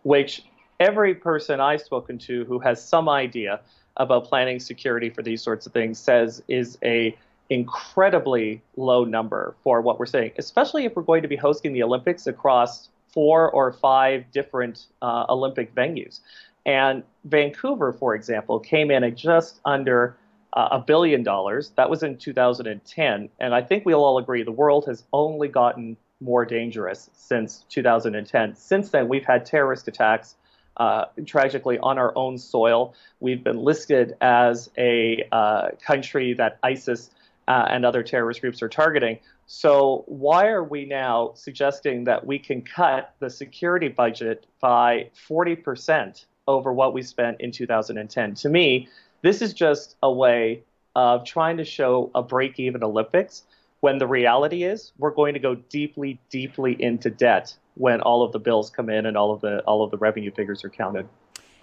which 0.02 0.44
every 0.80 1.14
person 1.14 1.60
I've 1.60 1.80
spoken 1.80 2.18
to 2.18 2.44
who 2.46 2.58
has 2.58 2.82
some 2.82 3.08
idea 3.08 3.60
about 3.96 4.24
planning 4.24 4.58
security 4.58 5.08
for 5.08 5.22
these 5.22 5.40
sorts 5.40 5.66
of 5.66 5.72
things 5.72 5.98
says 5.98 6.42
is 6.48 6.76
a 6.82 7.16
incredibly 7.50 8.60
low 8.76 9.04
number 9.04 9.54
for 9.62 9.80
what 9.80 10.00
we're 10.00 10.06
saying, 10.06 10.32
especially 10.38 10.84
if 10.84 10.96
we're 10.96 11.04
going 11.04 11.22
to 11.22 11.28
be 11.28 11.36
hosting 11.36 11.72
the 11.72 11.84
Olympics 11.84 12.26
across 12.26 12.88
four 13.06 13.48
or 13.52 13.72
five 13.72 14.24
different 14.32 14.86
uh, 15.02 15.24
Olympic 15.28 15.72
venues. 15.72 16.18
And 16.66 17.04
Vancouver, 17.24 17.92
for 17.92 18.16
example, 18.16 18.58
came 18.58 18.90
in 18.90 19.04
at 19.04 19.14
just 19.14 19.60
under 19.64 20.16
uh, 20.54 20.68
a 20.72 20.80
billion 20.80 21.22
dollars. 21.22 21.70
That 21.76 21.88
was 21.88 22.02
in 22.02 22.18
2010. 22.18 23.28
And 23.38 23.54
I 23.54 23.62
think 23.62 23.86
we'll 23.86 24.04
all 24.04 24.18
agree 24.18 24.42
the 24.42 24.50
world 24.50 24.86
has 24.86 25.04
only 25.12 25.46
gotten 25.46 25.96
more 26.20 26.44
dangerous 26.44 27.10
since 27.14 27.64
2010. 27.68 28.54
Since 28.54 28.90
then, 28.90 29.08
we've 29.08 29.24
had 29.24 29.44
terrorist 29.44 29.88
attacks. 29.88 30.36
Uh, 30.76 31.06
tragically, 31.24 31.78
on 31.78 31.98
our 31.98 32.12
own 32.16 32.36
soil, 32.36 32.94
we've 33.20 33.42
been 33.42 33.56
listed 33.56 34.14
as 34.20 34.70
a 34.76 35.26
uh, 35.32 35.68
country 35.80 36.34
that 36.34 36.58
ISIS 36.62 37.10
uh, 37.48 37.66
and 37.70 37.86
other 37.86 38.02
terrorist 38.02 38.40
groups 38.40 38.60
are 38.62 38.68
targeting. 38.68 39.18
So, 39.46 40.04
why 40.06 40.48
are 40.48 40.64
we 40.64 40.84
now 40.84 41.32
suggesting 41.34 42.04
that 42.04 42.26
we 42.26 42.38
can 42.38 42.62
cut 42.62 43.14
the 43.20 43.30
security 43.30 43.88
budget 43.88 44.46
by 44.60 45.10
40% 45.28 46.26
over 46.48 46.72
what 46.72 46.92
we 46.92 47.02
spent 47.02 47.40
in 47.40 47.52
2010? 47.52 48.34
To 48.34 48.48
me, 48.48 48.88
this 49.22 49.40
is 49.40 49.54
just 49.54 49.96
a 50.02 50.12
way 50.12 50.62
of 50.94 51.24
trying 51.24 51.58
to 51.58 51.64
show 51.64 52.10
a 52.14 52.22
break 52.22 52.58
even 52.58 52.82
Olympics 52.82 53.44
when 53.86 53.98
the 53.98 54.06
reality 54.08 54.64
is 54.64 54.90
we're 54.98 55.12
going 55.12 55.32
to 55.32 55.38
go 55.38 55.54
deeply, 55.54 56.20
deeply 56.28 56.76
into 56.82 57.08
debt 57.08 57.54
when 57.74 58.00
all 58.00 58.24
of 58.24 58.32
the 58.32 58.38
bills 58.40 58.68
come 58.68 58.90
in 58.90 59.06
and 59.06 59.16
all 59.16 59.30
of 59.30 59.40
the 59.40 59.60
all 59.60 59.84
of 59.84 59.92
the 59.92 59.96
revenue 59.96 60.32
figures 60.32 60.64
are 60.64 60.68
counted. 60.68 61.08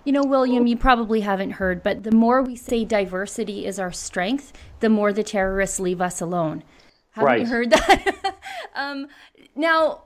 You 0.05 0.13
know, 0.13 0.23
William, 0.23 0.65
you 0.65 0.77
probably 0.77 1.19
haven't 1.19 1.51
heard, 1.51 1.83
but 1.83 2.03
the 2.03 2.13
more 2.13 2.41
we 2.41 2.55
say 2.55 2.85
diversity 2.85 3.65
is 3.65 3.77
our 3.77 3.91
strength, 3.91 4.53
the 4.79 4.87
more 4.87 5.11
the 5.11 5.21
terrorists 5.21 5.81
leave 5.81 5.99
us 5.99 6.21
alone. 6.21 6.63
Haven't 7.11 7.27
right. 7.27 7.41
you 7.41 7.47
heard 7.47 7.71
that? 7.71 8.35
um, 8.73 9.09
now, 9.53 10.03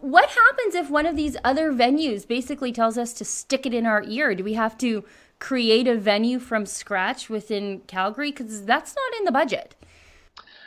what 0.00 0.30
happens 0.30 0.74
if 0.74 0.88
one 0.88 1.04
of 1.04 1.14
these 1.14 1.36
other 1.44 1.74
venues 1.74 2.26
basically 2.26 2.72
tells 2.72 2.96
us 2.96 3.12
to 3.12 3.24
stick 3.26 3.66
it 3.66 3.74
in 3.74 3.84
our 3.84 4.02
ear? 4.04 4.34
Do 4.34 4.44
we 4.44 4.54
have 4.54 4.78
to 4.78 5.04
create 5.38 5.86
a 5.86 5.98
venue 5.98 6.38
from 6.38 6.64
scratch 6.64 7.28
within 7.28 7.80
Calgary? 7.80 8.30
Because 8.30 8.64
that's 8.64 8.94
not 8.96 9.18
in 9.18 9.26
the 9.26 9.32
budget. 9.32 9.74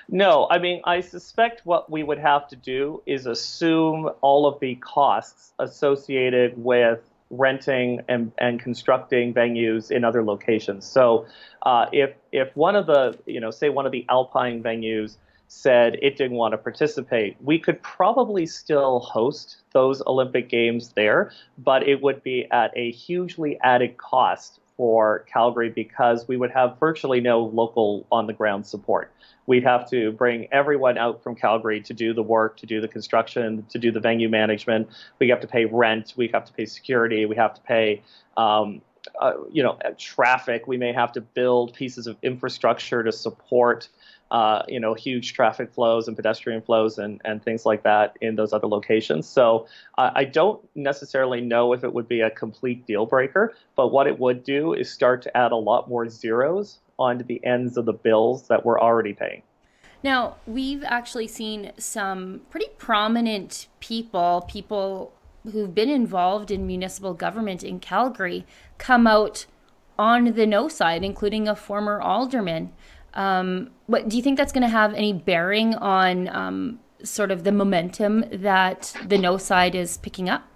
No, 0.09 0.47
I 0.49 0.59
mean, 0.59 0.81
I 0.83 1.01
suspect 1.01 1.65
what 1.65 1.89
we 1.89 2.03
would 2.03 2.19
have 2.19 2.47
to 2.49 2.55
do 2.55 3.01
is 3.05 3.25
assume 3.25 4.09
all 4.21 4.45
of 4.45 4.59
the 4.59 4.75
costs 4.75 5.53
associated 5.59 6.61
with 6.61 6.99
renting 7.29 8.01
and, 8.07 8.31
and 8.37 8.59
constructing 8.59 9.33
venues 9.33 9.91
in 9.91 10.03
other 10.03 10.23
locations. 10.23 10.85
So 10.85 11.25
uh, 11.63 11.87
if 11.91 12.13
if 12.31 12.55
one 12.55 12.75
of 12.75 12.85
the 12.85 13.17
you 13.25 13.39
know 13.39 13.51
say 13.51 13.69
one 13.69 13.85
of 13.85 13.91
the 13.91 14.05
alpine 14.09 14.61
venues 14.61 15.17
said 15.47 15.97
it 16.01 16.17
didn't 16.17 16.37
want 16.37 16.51
to 16.53 16.57
participate, 16.57 17.37
we 17.41 17.59
could 17.59 17.81
probably 17.81 18.45
still 18.45 18.99
host 18.99 19.57
those 19.71 20.01
Olympic 20.07 20.49
Games 20.49 20.93
there, 20.95 21.31
but 21.57 21.87
it 21.87 22.01
would 22.01 22.23
be 22.23 22.47
at 22.51 22.71
a 22.75 22.91
hugely 22.91 23.59
added 23.61 23.97
cost 23.97 24.59
for 24.83 25.19
Calgary 25.31 25.69
because 25.69 26.27
we 26.27 26.35
would 26.35 26.51
have 26.51 26.77
virtually 26.77 27.21
no 27.21 27.39
local 27.45 28.05
on 28.11 28.27
the 28.27 28.33
ground 28.33 28.65
support 28.65 29.13
we'd 29.45 29.63
have 29.63 29.89
to 29.89 30.11
bring 30.13 30.47
everyone 30.51 30.97
out 30.97 31.21
from 31.21 31.35
Calgary 31.35 31.81
to 31.81 31.93
do 31.93 32.13
the 32.13 32.23
work, 32.23 32.57
to 32.57 32.65
do 32.65 32.79
the 32.81 32.87
construction, 32.87 33.65
to 33.69 33.77
do 33.77 33.91
the 33.91 33.99
venue 33.99 34.29
management. 34.29 34.87
We 35.19 35.29
have 35.29 35.41
to 35.41 35.47
pay 35.47 35.65
rent, 35.65 36.13
we 36.15 36.29
have 36.33 36.45
to 36.45 36.53
pay 36.53 36.65
security, 36.65 37.25
we 37.25 37.35
have 37.35 37.53
to 37.55 37.61
pay. 37.61 38.01
Um, 38.37 38.81
uh, 39.19 39.33
you 39.51 39.61
know, 39.61 39.77
traffic. 39.97 40.65
We 40.65 40.77
may 40.77 40.93
have 40.93 41.11
to 41.11 41.21
build 41.21 41.73
pieces 41.73 42.07
of 42.07 42.15
infrastructure 42.23 43.03
to 43.03 43.11
support, 43.11 43.89
uh, 44.33 44.63
you 44.67 44.79
know, 44.79 44.95
huge 44.95 45.33
traffic 45.33 45.71
flows 45.71 46.07
and 46.07 46.17
pedestrian 46.17 46.59
flows 46.59 46.97
and, 46.97 47.21
and 47.23 47.43
things 47.43 47.67
like 47.67 47.83
that 47.83 48.17
in 48.19 48.35
those 48.35 48.51
other 48.51 48.67
locations. 48.67 49.27
So 49.27 49.67
uh, 49.99 50.09
I 50.15 50.25
don't 50.25 50.59
necessarily 50.73 51.39
know 51.39 51.71
if 51.71 51.83
it 51.83 51.93
would 51.93 52.07
be 52.07 52.21
a 52.21 52.31
complete 52.31 52.87
deal 52.87 53.05
breaker, 53.05 53.53
but 53.75 53.89
what 53.89 54.07
it 54.07 54.19
would 54.19 54.43
do 54.43 54.73
is 54.73 54.91
start 54.91 55.21
to 55.21 55.37
add 55.37 55.51
a 55.51 55.55
lot 55.55 55.87
more 55.87 56.09
zeros 56.09 56.79
onto 56.97 57.23
the 57.23 57.45
ends 57.45 57.77
of 57.77 57.85
the 57.85 57.93
bills 57.93 58.47
that 58.47 58.65
we're 58.65 58.81
already 58.81 59.13
paying. 59.13 59.43
Now, 60.03 60.37
we've 60.47 60.83
actually 60.83 61.27
seen 61.27 61.71
some 61.77 62.41
pretty 62.49 62.69
prominent 62.79 63.67
people, 63.79 64.45
people 64.49 65.13
who've 65.43 65.75
been 65.75 65.89
involved 65.89 66.49
in 66.49 66.65
municipal 66.65 67.13
government 67.13 67.63
in 67.63 67.79
Calgary, 67.79 68.47
come 68.79 69.05
out 69.05 69.45
on 69.99 70.33
the 70.33 70.47
no 70.47 70.67
side, 70.67 71.03
including 71.03 71.47
a 71.47 71.55
former 71.55 72.01
alderman. 72.01 72.73
Um, 73.13 73.69
what 73.85 74.09
do 74.09 74.17
you 74.17 74.23
think 74.23 74.37
that's 74.37 74.51
going 74.51 74.63
to 74.63 74.69
have 74.69 74.93
any 74.93 75.13
bearing 75.13 75.75
on 75.75 76.27
um, 76.29 76.79
sort 77.03 77.31
of 77.31 77.43
the 77.43 77.51
momentum 77.51 78.25
that 78.31 78.93
the 79.05 79.17
no 79.17 79.37
side 79.37 79.75
is 79.75 79.97
picking 79.97 80.29
up? 80.29 80.47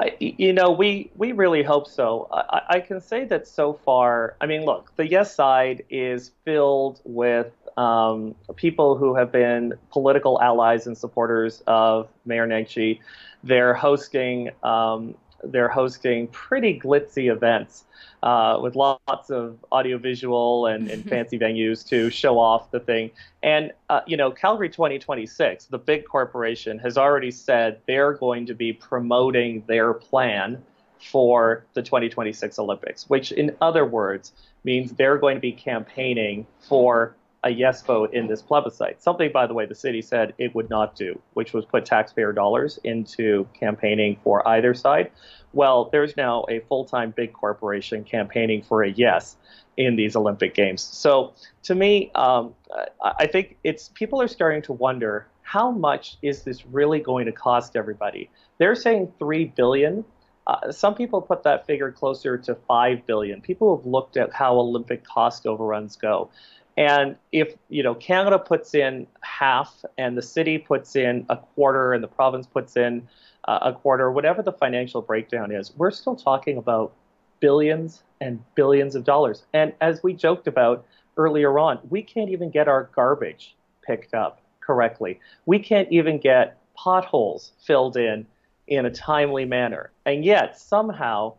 I, 0.00 0.16
you 0.18 0.52
know, 0.52 0.72
we 0.72 1.12
we 1.14 1.30
really 1.32 1.62
hope 1.62 1.86
so. 1.86 2.28
I, 2.32 2.62
I, 2.68 2.80
can 2.80 3.00
say 3.00 3.24
that 3.26 3.46
so 3.46 3.74
far. 3.84 4.36
I 4.40 4.46
mean, 4.46 4.64
look, 4.64 4.90
the 4.96 5.06
yes 5.06 5.32
side 5.32 5.84
is 5.88 6.32
filled 6.44 7.00
with 7.04 7.52
um, 7.76 8.34
people 8.56 8.96
who 8.96 9.14
have 9.14 9.30
been 9.30 9.74
political 9.92 10.42
allies 10.42 10.88
and 10.88 10.98
supporters 10.98 11.62
of 11.68 12.08
Mayor 12.24 12.46
Nenshi. 12.46 12.98
They're 13.44 13.74
hosting 13.74 14.50
um, 14.64 15.14
they're 15.44 15.68
hosting 15.68 16.26
pretty 16.28 16.78
glitzy 16.78 17.32
events 17.32 17.84
uh, 18.24 18.58
with 18.58 18.74
lots 18.74 19.30
of 19.30 19.58
audiovisual 19.70 20.66
and, 20.66 20.90
and 20.90 21.04
fancy 21.10 21.38
venues 21.38 21.86
to 21.86 22.08
show 22.08 22.38
off 22.38 22.70
the 22.70 22.80
thing. 22.80 23.10
And, 23.42 23.70
uh, 23.90 24.00
you 24.06 24.16
know, 24.16 24.30
Calgary 24.30 24.70
2026, 24.70 25.66
the 25.66 25.78
big 25.78 26.06
corporation, 26.06 26.78
has 26.78 26.96
already 26.96 27.30
said 27.30 27.80
they're 27.86 28.14
going 28.14 28.46
to 28.46 28.54
be 28.54 28.72
promoting 28.72 29.62
their 29.66 29.92
plan 29.92 30.62
for 30.98 31.66
the 31.74 31.82
2026 31.82 32.58
Olympics, 32.58 33.10
which, 33.10 33.30
in 33.30 33.54
other 33.60 33.84
words, 33.84 34.32
means 34.64 34.92
they're 34.92 35.18
going 35.18 35.36
to 35.36 35.40
be 35.42 35.52
campaigning 35.52 36.46
for 36.66 37.14
a 37.44 37.50
yes 37.50 37.82
vote 37.82 38.14
in 38.14 38.26
this 38.26 38.40
plebiscite. 38.40 39.02
Something, 39.02 39.30
by 39.32 39.46
the 39.46 39.52
way, 39.52 39.66
the 39.66 39.74
city 39.74 40.00
said 40.00 40.32
it 40.38 40.54
would 40.54 40.70
not 40.70 40.96
do, 40.96 41.20
which 41.34 41.52
was 41.52 41.66
put 41.66 41.84
taxpayer 41.84 42.32
dollars 42.32 42.78
into 42.84 43.46
campaigning 43.52 44.16
for 44.24 44.46
either 44.48 44.72
side. 44.72 45.10
Well, 45.54 45.88
there's 45.92 46.16
now 46.16 46.44
a 46.48 46.60
full 46.60 46.84
time 46.84 47.12
big 47.16 47.32
corporation 47.32 48.04
campaigning 48.04 48.62
for 48.62 48.82
a 48.82 48.90
yes 48.90 49.36
in 49.76 49.96
these 49.96 50.16
Olympic 50.16 50.54
Games. 50.54 50.82
So 50.82 51.32
to 51.64 51.74
me, 51.74 52.10
um, 52.14 52.54
I 53.02 53.26
think 53.26 53.56
it's 53.64 53.90
people 53.94 54.20
are 54.20 54.28
starting 54.28 54.62
to 54.62 54.72
wonder 54.72 55.26
how 55.42 55.70
much 55.70 56.16
is 56.22 56.42
this 56.42 56.66
really 56.66 57.00
going 57.00 57.26
to 57.26 57.32
cost 57.32 57.76
everybody? 57.76 58.30
They're 58.58 58.74
saying 58.74 59.12
three 59.18 59.44
billion. 59.44 60.04
Uh, 60.46 60.72
some 60.72 60.94
people 60.94 61.22
put 61.22 61.42
that 61.44 61.66
figure 61.66 61.90
closer 61.92 62.36
to 62.36 62.54
five 62.66 63.06
billion. 63.06 63.40
People 63.40 63.76
have 63.76 63.86
looked 63.86 64.16
at 64.16 64.32
how 64.32 64.56
Olympic 64.56 65.04
cost 65.04 65.46
overruns 65.46 65.96
go. 65.96 66.30
And 66.76 67.16
if 67.30 67.54
you 67.68 67.82
know 67.84 67.94
Canada 67.94 68.38
puts 68.38 68.74
in 68.74 69.06
half, 69.20 69.84
and 69.96 70.18
the 70.18 70.22
city 70.22 70.58
puts 70.58 70.96
in 70.96 71.24
a 71.28 71.36
quarter, 71.36 71.92
and 71.92 72.02
the 72.02 72.08
province 72.08 72.46
puts 72.46 72.76
in 72.76 73.06
uh, 73.46 73.58
a 73.62 73.72
quarter, 73.72 74.10
whatever 74.10 74.42
the 74.42 74.52
financial 74.52 75.02
breakdown 75.02 75.52
is, 75.52 75.72
we're 75.76 75.90
still 75.90 76.16
talking 76.16 76.56
about 76.56 76.92
billions 77.40 78.02
and 78.20 78.42
billions 78.54 78.94
of 78.94 79.04
dollars. 79.04 79.44
And 79.52 79.72
as 79.80 80.02
we 80.02 80.14
joked 80.14 80.46
about 80.46 80.86
earlier 81.16 81.58
on, 81.58 81.78
we 81.90 82.02
can't 82.02 82.30
even 82.30 82.50
get 82.50 82.68
our 82.68 82.90
garbage 82.94 83.54
picked 83.86 84.14
up 84.14 84.40
correctly. 84.60 85.20
We 85.46 85.58
can't 85.58 85.90
even 85.90 86.18
get 86.18 86.58
potholes 86.74 87.52
filled 87.66 87.96
in 87.96 88.26
in 88.66 88.86
a 88.86 88.90
timely 88.90 89.44
manner. 89.44 89.90
And 90.06 90.24
yet 90.24 90.58
somehow 90.58 91.34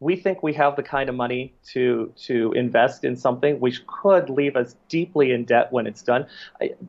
we 0.00 0.16
think 0.16 0.42
we 0.42 0.54
have 0.54 0.76
the 0.76 0.82
kind 0.82 1.08
of 1.10 1.14
money 1.14 1.52
to 1.72 2.12
to 2.24 2.52
invest 2.52 3.04
in 3.04 3.16
something 3.16 3.60
which 3.60 3.86
could 3.86 4.30
leave 4.30 4.56
us 4.56 4.74
deeply 4.88 5.32
in 5.32 5.44
debt 5.44 5.70
when 5.70 5.86
it's 5.86 6.02
done. 6.02 6.26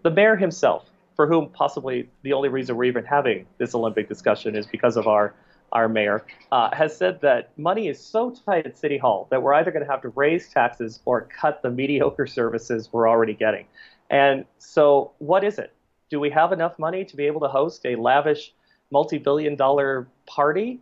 The 0.04 0.10
mayor 0.10 0.38
himself, 0.38 0.90
for 1.22 1.28
whom 1.28 1.50
possibly 1.50 2.10
the 2.24 2.34
only 2.34 2.50
reason 2.50 2.76
we're 2.76 2.86
even 2.86 3.06
having 3.06 3.46
this 3.60 3.76
Olympic 3.76 4.10
discussion 4.10 4.56
is 4.56 4.66
because 4.66 4.98
of 4.98 5.06
our 5.06 5.36
our 5.72 5.88
mayor, 5.88 6.26
uh, 6.52 6.74
has 6.74 6.98
said 6.98 7.22
that 7.22 7.56
money 7.60 7.88
is 7.88 8.04
so 8.04 8.32
tight 8.32 8.66
at 8.66 8.76
City 8.76 8.98
Hall 8.98 9.28
that 9.30 9.44
we're 9.44 9.54
either 9.54 9.70
going 9.70 9.86
to 9.86 9.92
have 9.92 10.02
to 10.02 10.10
raise 10.10 10.50
taxes 10.50 11.00
or 11.06 11.30
cut 11.40 11.62
the 11.62 11.70
mediocre 11.70 12.26
services 12.26 12.90
we're 12.92 13.08
already 13.08 13.36
getting. 13.36 13.68
And 14.10 14.46
so, 14.58 15.12
what 15.20 15.44
is 15.44 15.60
it? 15.60 15.72
Do 16.10 16.20
we 16.20 16.32
have 16.32 16.54
enough 16.54 16.80
money 16.80 17.06
to 17.06 17.16
be 17.16 17.28
able 17.28 17.42
to 17.42 17.50
host 17.50 17.86
a 17.86 17.96
lavish 17.96 18.52
multi 18.90 19.20
billion 19.20 19.56
dollar 19.56 20.08
party? 20.26 20.80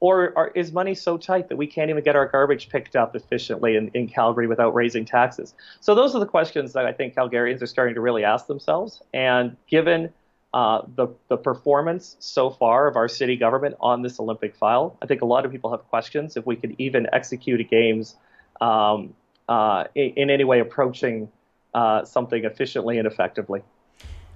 Or 0.00 0.32
are, 0.36 0.48
is 0.54 0.72
money 0.72 0.94
so 0.94 1.18
tight 1.18 1.50
that 1.50 1.56
we 1.56 1.66
can't 1.66 1.90
even 1.90 2.02
get 2.02 2.16
our 2.16 2.26
garbage 2.26 2.70
picked 2.70 2.96
up 2.96 3.14
efficiently 3.14 3.76
in, 3.76 3.90
in 3.92 4.08
Calgary 4.08 4.46
without 4.46 4.74
raising 4.74 5.04
taxes? 5.04 5.54
So 5.80 5.94
those 5.94 6.14
are 6.14 6.18
the 6.18 6.26
questions 6.26 6.72
that 6.72 6.86
I 6.86 6.92
think 6.92 7.14
Calgarians 7.14 7.60
are 7.60 7.66
starting 7.66 7.94
to 7.94 8.00
really 8.00 8.24
ask 8.24 8.46
themselves. 8.46 9.02
And 9.12 9.56
given 9.68 10.10
uh, 10.52 10.82
the, 10.96 11.08
the 11.28 11.36
performance 11.36 12.16
so 12.18 12.50
far 12.50 12.88
of 12.88 12.96
our 12.96 13.08
city 13.08 13.36
government 13.36 13.76
on 13.78 14.02
this 14.02 14.18
Olympic 14.18 14.56
file, 14.56 14.96
I 15.00 15.06
think 15.06 15.22
a 15.22 15.26
lot 15.26 15.44
of 15.44 15.52
people 15.52 15.70
have 15.70 15.86
questions 15.88 16.36
if 16.36 16.44
we 16.46 16.56
could 16.56 16.74
even 16.78 17.06
execute 17.12 17.68
games 17.70 18.16
um, 18.60 19.14
uh, 19.48 19.84
in, 19.94 20.12
in, 20.16 20.30
any 20.30 20.44
way 20.44 20.60
approaching 20.60 21.28
uh, 21.74 22.04
something 22.04 22.44
efficiently 22.44 22.98
and 22.98 23.06
effectively. 23.06 23.62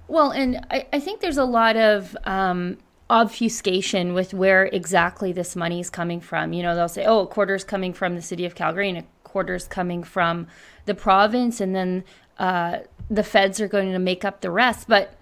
Well, 0.07 0.31
and 0.31 0.65
I, 0.69 0.87
I, 0.93 0.99
think 0.99 1.21
there's 1.21 1.37
a 1.37 1.45
lot 1.45 1.75
of 1.75 2.15
um, 2.25 2.77
obfuscation 3.09 4.13
with 4.13 4.33
where 4.33 4.65
exactly 4.65 5.31
this 5.31 5.55
money 5.55 5.79
is 5.79 5.89
coming 5.89 6.19
from. 6.19 6.53
You 6.53 6.63
know, 6.63 6.75
they'll 6.75 6.89
say, 6.89 7.05
oh, 7.05 7.21
a 7.21 7.27
quarter's 7.27 7.63
coming 7.63 7.93
from 7.93 8.15
the 8.15 8.21
city 8.21 8.45
of 8.45 8.55
Calgary 8.55 8.89
and 8.89 8.97
a 8.97 9.05
quarter's 9.23 9.67
coming 9.67 10.03
from 10.03 10.47
the 10.85 10.95
province, 10.95 11.61
and 11.61 11.75
then 11.75 12.03
uh, 12.39 12.79
the 13.09 13.23
feds 13.23 13.61
are 13.61 13.67
going 13.67 13.91
to 13.91 13.99
make 13.99 14.25
up 14.25 14.41
the 14.41 14.49
rest. 14.49 14.87
But 14.87 15.15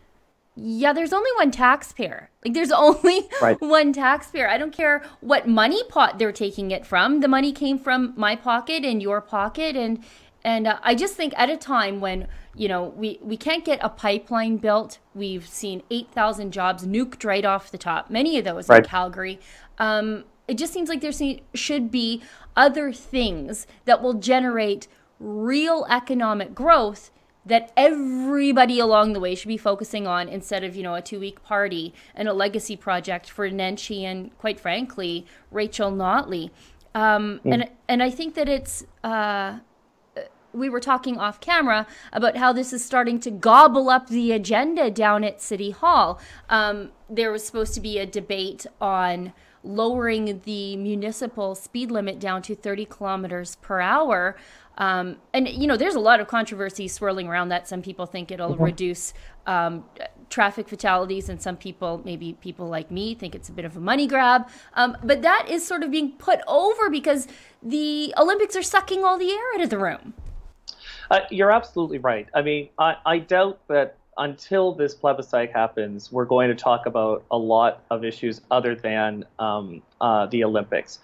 yeah, 0.55 0.93
there's 0.93 1.13
only 1.13 1.31
one 1.35 1.51
taxpayer. 1.51 2.29
Like, 2.45 2.53
there's 2.53 2.71
only 2.73 3.27
right. 3.41 3.59
one 3.59 3.91
taxpayer. 3.91 4.47
I 4.47 4.57
don't 4.57 4.73
care 4.73 5.03
what 5.19 5.47
money 5.47 5.83
pot 5.89 6.19
they're 6.19 6.31
taking 6.31 6.71
it 6.71 6.85
from. 6.85 7.19
The 7.19 7.27
money 7.27 7.51
came 7.51 7.77
from 7.77 8.13
my 8.15 8.35
pocket 8.35 8.85
and 8.85 9.01
your 9.01 9.19
pocket, 9.19 9.75
and 9.75 10.03
and 10.43 10.67
uh, 10.67 10.79
I 10.83 10.95
just 10.95 11.15
think 11.15 11.33
at 11.37 11.49
a 11.49 11.57
time 11.57 12.01
when 12.01 12.27
you 12.55 12.67
know 12.67 12.83
we 12.83 13.19
we 13.21 13.37
can't 13.37 13.63
get 13.63 13.79
a 13.81 13.89
pipeline 13.89 14.57
built, 14.57 14.99
we've 15.13 15.47
seen 15.47 15.83
eight 15.89 16.09
thousand 16.11 16.51
jobs 16.51 16.85
nuked 16.85 17.23
right 17.23 17.45
off 17.45 17.71
the 17.71 17.77
top. 17.77 18.09
Many 18.09 18.37
of 18.37 18.45
those 18.45 18.69
right. 18.69 18.83
in 18.83 18.89
Calgary. 18.89 19.39
Um, 19.77 20.25
it 20.47 20.57
just 20.57 20.73
seems 20.73 20.89
like 20.89 21.01
there 21.01 21.13
should 21.53 21.89
be 21.89 22.21
other 22.55 22.91
things 22.91 23.65
that 23.85 24.01
will 24.01 24.15
generate 24.15 24.87
real 25.19 25.85
economic 25.89 26.53
growth 26.53 27.11
that 27.45 27.71
everybody 27.75 28.79
along 28.79 29.13
the 29.13 29.19
way 29.19 29.35
should 29.35 29.47
be 29.47 29.57
focusing 29.57 30.07
on 30.07 30.29
instead 30.29 30.63
of 30.63 30.75
you 30.75 30.83
know 30.83 30.95
a 30.95 31.01
two 31.01 31.19
week 31.19 31.43
party 31.43 31.93
and 32.15 32.27
a 32.27 32.33
legacy 32.33 32.75
project 32.75 33.29
for 33.29 33.49
Nenshi 33.49 34.03
and 34.03 34.37
quite 34.37 34.59
frankly 34.59 35.25
Rachel 35.51 35.91
Notley. 35.91 36.51
Um, 36.95 37.39
mm. 37.43 37.53
And 37.53 37.69
and 37.87 38.03
I 38.03 38.09
think 38.09 38.35
that 38.35 38.49
it's 38.49 38.85
uh, 39.03 39.59
we 40.53 40.69
were 40.69 40.79
talking 40.79 41.17
off 41.17 41.39
camera 41.39 41.87
about 42.11 42.37
how 42.37 42.53
this 42.53 42.73
is 42.73 42.83
starting 42.83 43.19
to 43.21 43.31
gobble 43.31 43.89
up 43.89 44.07
the 44.07 44.31
agenda 44.31 44.91
down 44.91 45.23
at 45.23 45.41
City 45.41 45.71
Hall. 45.71 46.19
Um, 46.49 46.91
there 47.09 47.31
was 47.31 47.45
supposed 47.45 47.73
to 47.73 47.81
be 47.81 47.97
a 47.97 48.05
debate 48.05 48.65
on 48.79 49.33
lowering 49.63 50.41
the 50.43 50.75
municipal 50.75 51.55
speed 51.55 51.89
limit 51.89 52.19
down 52.19 52.41
to 52.43 52.55
30 52.55 52.85
kilometers 52.85 53.55
per 53.57 53.79
hour. 53.79 54.35
Um, 54.77 55.17
and, 55.33 55.47
you 55.47 55.67
know, 55.67 55.77
there's 55.77 55.95
a 55.95 55.99
lot 55.99 56.19
of 56.19 56.27
controversy 56.27 56.87
swirling 56.87 57.27
around 57.27 57.49
that. 57.49 57.67
Some 57.67 57.81
people 57.81 58.05
think 58.05 58.31
it'll 58.31 58.53
mm-hmm. 58.53 58.63
reduce 58.63 59.13
um, 59.45 59.85
traffic 60.29 60.67
fatalities, 60.67 61.29
and 61.29 61.41
some 61.41 61.55
people, 61.55 62.01
maybe 62.03 62.33
people 62.33 62.67
like 62.67 62.89
me, 62.89 63.13
think 63.13 63.35
it's 63.35 63.49
a 63.49 63.51
bit 63.51 63.65
of 63.65 63.77
a 63.77 63.79
money 63.79 64.07
grab. 64.07 64.49
Um, 64.73 64.97
but 65.03 65.21
that 65.21 65.47
is 65.49 65.65
sort 65.65 65.83
of 65.83 65.91
being 65.91 66.13
put 66.13 66.41
over 66.47 66.89
because 66.89 67.27
the 67.61 68.13
Olympics 68.17 68.55
are 68.55 68.63
sucking 68.63 69.03
all 69.03 69.17
the 69.17 69.31
air 69.31 69.53
out 69.55 69.61
of 69.61 69.69
the 69.69 69.77
room. 69.77 70.15
Uh, 71.13 71.19
you're 71.29 71.51
absolutely 71.51 71.99
right. 71.99 72.27
I 72.33 72.41
mean, 72.41 72.69
I, 72.79 72.95
I 73.05 73.19
doubt 73.19 73.59
that 73.67 73.97
until 74.17 74.73
this 74.73 74.95
plebiscite 74.95 75.51
happens, 75.51 76.11
we're 76.11 76.25
going 76.25 76.49
to 76.49 76.55
talk 76.55 76.87
about 76.87 77.23
a 77.29 77.37
lot 77.37 77.83
of 77.91 78.03
issues 78.03 78.41
other 78.49 78.73
than 78.73 79.23
um, 79.37 79.83
uh, 80.01 80.25
the 80.25 80.43
Olympics. 80.43 80.97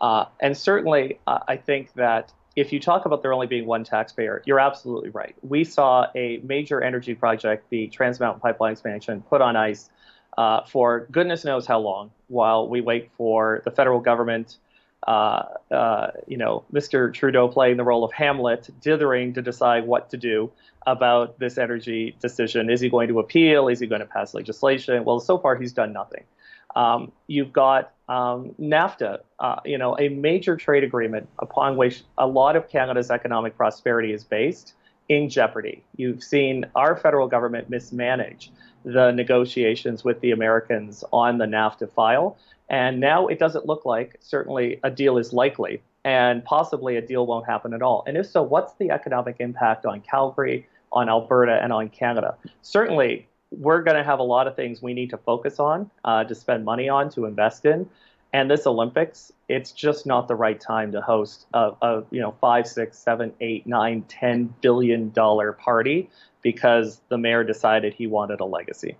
Uh, 0.00 0.26
and 0.38 0.56
certainly, 0.56 1.18
uh, 1.26 1.40
I 1.48 1.56
think 1.56 1.92
that 1.94 2.32
if 2.54 2.72
you 2.72 2.78
talk 2.78 3.06
about 3.06 3.22
there 3.22 3.32
only 3.32 3.48
being 3.48 3.66
one 3.66 3.82
taxpayer, 3.82 4.40
you're 4.46 4.60
absolutely 4.60 5.10
right. 5.10 5.34
We 5.42 5.64
saw 5.64 6.06
a 6.14 6.36
major 6.44 6.80
energy 6.80 7.16
project, 7.16 7.68
the 7.68 7.88
Trans 7.88 8.20
Mountain 8.20 8.42
Pipeline 8.42 8.70
expansion, 8.70 9.20
put 9.28 9.40
on 9.40 9.56
ice 9.56 9.90
uh, 10.38 10.62
for 10.64 11.08
goodness 11.10 11.44
knows 11.44 11.66
how 11.66 11.80
long 11.80 12.12
while 12.28 12.68
we 12.68 12.80
wait 12.82 13.10
for 13.16 13.62
the 13.64 13.72
federal 13.72 13.98
government 13.98 14.58
you 15.06 16.36
know, 16.36 16.64
Mr. 16.72 17.12
Trudeau 17.12 17.48
playing 17.48 17.76
the 17.76 17.84
role 17.84 18.04
of 18.04 18.12
Hamlet, 18.12 18.68
dithering 18.80 19.34
to 19.34 19.42
decide 19.42 19.86
what 19.86 20.10
to 20.10 20.16
do 20.16 20.50
about 20.86 21.38
this 21.38 21.58
energy 21.58 22.16
decision. 22.20 22.70
Is 22.70 22.80
he 22.80 22.88
going 22.88 23.08
to 23.08 23.18
appeal? 23.18 23.68
Is 23.68 23.80
he 23.80 23.86
going 23.86 24.00
to 24.00 24.06
pass 24.06 24.34
legislation? 24.34 25.04
Well, 25.04 25.20
so 25.20 25.38
far 25.38 25.56
he's 25.56 25.72
done 25.72 25.92
nothing. 25.92 26.24
Um, 26.76 27.10
you've 27.26 27.52
got 27.52 27.92
um, 28.08 28.54
NAFTA, 28.60 29.20
uh, 29.40 29.56
you 29.64 29.78
know, 29.78 29.98
a 29.98 30.08
major 30.10 30.56
trade 30.56 30.84
agreement 30.84 31.28
upon 31.38 31.76
which 31.76 32.04
a 32.18 32.26
lot 32.26 32.54
of 32.54 32.68
Canada's 32.68 33.10
economic 33.10 33.56
prosperity 33.56 34.12
is 34.12 34.24
based 34.24 34.74
in 35.08 35.28
jeopardy. 35.28 35.82
You've 35.96 36.22
seen 36.22 36.66
our 36.74 36.96
federal 36.96 37.28
government 37.28 37.70
mismanage 37.70 38.50
the 38.84 39.10
negotiations 39.10 40.04
with 40.04 40.20
the 40.20 40.30
Americans 40.30 41.02
on 41.12 41.38
the 41.38 41.46
NAFTA 41.46 41.90
file. 41.90 42.36
And 42.68 43.00
now 43.00 43.28
it 43.28 43.38
doesn't 43.38 43.66
look 43.66 43.84
like 43.84 44.16
certainly 44.20 44.80
a 44.82 44.90
deal 44.90 45.18
is 45.18 45.32
likely, 45.32 45.82
and 46.04 46.44
possibly 46.44 46.96
a 46.96 47.02
deal 47.02 47.26
won't 47.26 47.46
happen 47.46 47.72
at 47.74 47.82
all. 47.82 48.02
And 48.06 48.16
if 48.16 48.26
so, 48.26 48.42
what's 48.42 48.72
the 48.74 48.90
economic 48.90 49.36
impact 49.38 49.86
on 49.86 50.00
Calgary, 50.00 50.66
on 50.92 51.08
Alberta, 51.08 51.60
and 51.62 51.72
on 51.72 51.88
Canada? 51.88 52.36
Certainly, 52.62 53.28
we're 53.52 53.82
going 53.82 53.96
to 53.96 54.02
have 54.02 54.18
a 54.18 54.24
lot 54.24 54.48
of 54.48 54.56
things 54.56 54.82
we 54.82 54.94
need 54.94 55.10
to 55.10 55.18
focus 55.18 55.60
on, 55.60 55.90
uh, 56.04 56.24
to 56.24 56.34
spend 56.34 56.64
money 56.64 56.88
on, 56.88 57.10
to 57.10 57.26
invest 57.26 57.64
in. 57.64 57.88
And 58.32 58.50
this 58.50 58.66
Olympics, 58.66 59.32
it's 59.48 59.70
just 59.70 60.04
not 60.04 60.28
the 60.28 60.34
right 60.34 60.60
time 60.60 60.92
to 60.92 61.00
host 61.00 61.46
a, 61.54 61.72
a 61.80 62.02
you 62.10 62.20
know 62.20 62.34
five, 62.40 62.66
six, 62.66 62.98
seven, 62.98 63.32
eight, 63.40 63.66
nine, 63.66 64.02
ten 64.08 64.52
billion 64.60 65.10
dollar 65.10 65.52
party 65.52 66.10
because 66.42 67.00
the 67.08 67.16
mayor 67.16 67.44
decided 67.44 67.94
he 67.94 68.06
wanted 68.06 68.40
a 68.40 68.44
legacy. 68.44 68.96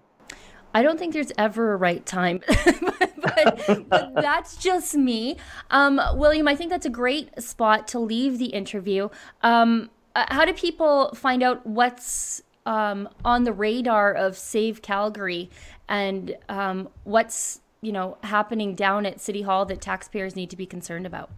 I 0.76 0.82
don't 0.82 0.98
think 0.98 1.14
there's 1.14 1.32
ever 1.38 1.72
a 1.72 1.76
right 1.78 2.04
time, 2.04 2.42
but, 3.22 3.88
but, 3.88 4.14
that's 4.14 4.58
just 4.58 4.94
me. 4.94 5.38
Um, 5.70 5.98
William, 6.12 6.46
I 6.46 6.54
think 6.54 6.68
that's 6.68 6.84
a 6.84 6.90
great 6.90 7.42
spot 7.42 7.88
to 7.88 7.98
leave 7.98 8.38
the 8.38 8.48
interview. 8.48 9.08
Um, 9.40 9.88
uh, 10.14 10.26
how 10.28 10.44
do 10.44 10.52
people 10.52 11.14
find 11.14 11.42
out 11.42 11.66
what's 11.66 12.42
um, 12.66 13.08
on 13.24 13.44
the 13.44 13.54
radar 13.54 14.12
of 14.12 14.36
Save 14.36 14.82
Calgary 14.82 15.48
and 15.88 16.36
um, 16.50 16.90
what's 17.04 17.62
you 17.80 17.92
know 17.92 18.18
happening 18.22 18.74
down 18.74 19.06
at 19.06 19.18
City 19.18 19.40
Hall 19.40 19.64
that 19.64 19.80
taxpayers 19.80 20.36
need 20.36 20.50
to 20.50 20.56
be 20.56 20.66
concerned 20.66 21.06
about? 21.06 21.30